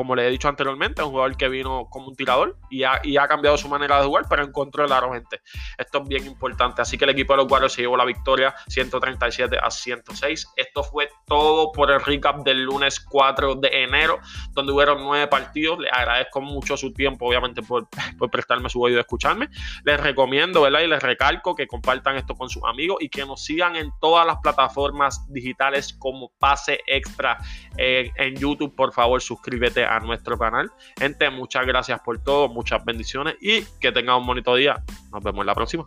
como 0.00 0.16
le 0.16 0.26
he 0.26 0.30
dicho 0.30 0.48
anteriormente, 0.48 1.02
es 1.02 1.04
un 1.04 1.12
jugador 1.12 1.36
que 1.36 1.46
vino 1.50 1.86
como 1.90 2.08
un 2.08 2.16
tirador 2.16 2.56
y 2.70 2.84
ha, 2.84 3.28
cambiado 3.28 3.58
su 3.58 3.68
manera 3.68 4.00
de 4.00 4.06
jugar, 4.06 4.24
pero 4.30 4.42
encontró 4.42 4.86
el 4.86 4.92
aro, 4.92 5.12
gente. 5.12 5.42
Esto 5.76 6.00
es 6.02 6.08
bien 6.08 6.26
importante. 6.26 6.80
Así 6.80 6.96
que 6.96 7.04
el 7.04 7.10
equipo 7.10 7.34
de 7.34 7.42
los 7.42 7.52
Warriors 7.52 7.74
se 7.74 7.82
llevó 7.82 7.98
la 7.98 8.06
victoria 8.06 8.54
137 8.68 9.58
a 9.62 9.70
106. 9.70 10.52
Esto 10.56 10.82
fue 10.82 11.10
todo 11.26 11.70
por 11.70 11.90
el 11.90 12.00
recap 12.00 12.38
del 12.44 12.62
lunes 12.62 12.98
4 12.98 13.56
de 13.56 13.82
enero, 13.84 14.20
donde 14.52 14.72
hubieron 14.72 15.02
nueve 15.02 15.26
partidos. 15.26 15.80
Les 15.80 15.92
agradezco 15.92 16.40
mucho 16.40 16.78
su 16.78 16.94
tiempo, 16.94 17.28
obviamente, 17.28 17.60
por, 17.60 17.86
prestarme 18.30 18.70
su 18.70 18.80
oído 18.80 18.96
de 18.96 19.02
escucharme. 19.02 19.50
Les 19.84 20.00
recomiendo, 20.00 20.62
¿verdad? 20.62 20.80
Y 20.80 20.86
les 20.86 21.02
recalco 21.02 21.54
que 21.54 21.66
compartan 21.66 22.16
esto 22.16 22.34
con 22.34 22.48
sus 22.48 22.64
amigos 22.64 22.96
y 23.00 23.10
que 23.10 23.26
nos 23.26 23.44
sigan 23.44 23.76
en 23.76 23.92
todas 24.00 24.26
las 24.26 24.38
plataformas 24.38 25.30
digitales 25.30 25.92
como 25.92 26.32
Pase 26.38 26.80
Extra 26.86 27.36
eh, 27.76 28.10
en 28.16 28.34
YouTube. 28.36 28.74
Por 28.74 28.94
favor, 28.94 29.20
suscríbete 29.20 29.89
a 29.90 30.00
nuestro 30.00 30.38
canal. 30.38 30.70
Gente, 30.98 31.28
muchas 31.30 31.66
gracias 31.66 32.00
por 32.00 32.22
todo, 32.22 32.48
muchas 32.48 32.84
bendiciones 32.84 33.34
y 33.40 33.62
que 33.80 33.92
tengan 33.92 34.16
un 34.16 34.26
bonito 34.26 34.54
día. 34.54 34.82
Nos 35.10 35.22
vemos 35.22 35.42
en 35.42 35.46
la 35.46 35.54
próxima. 35.54 35.86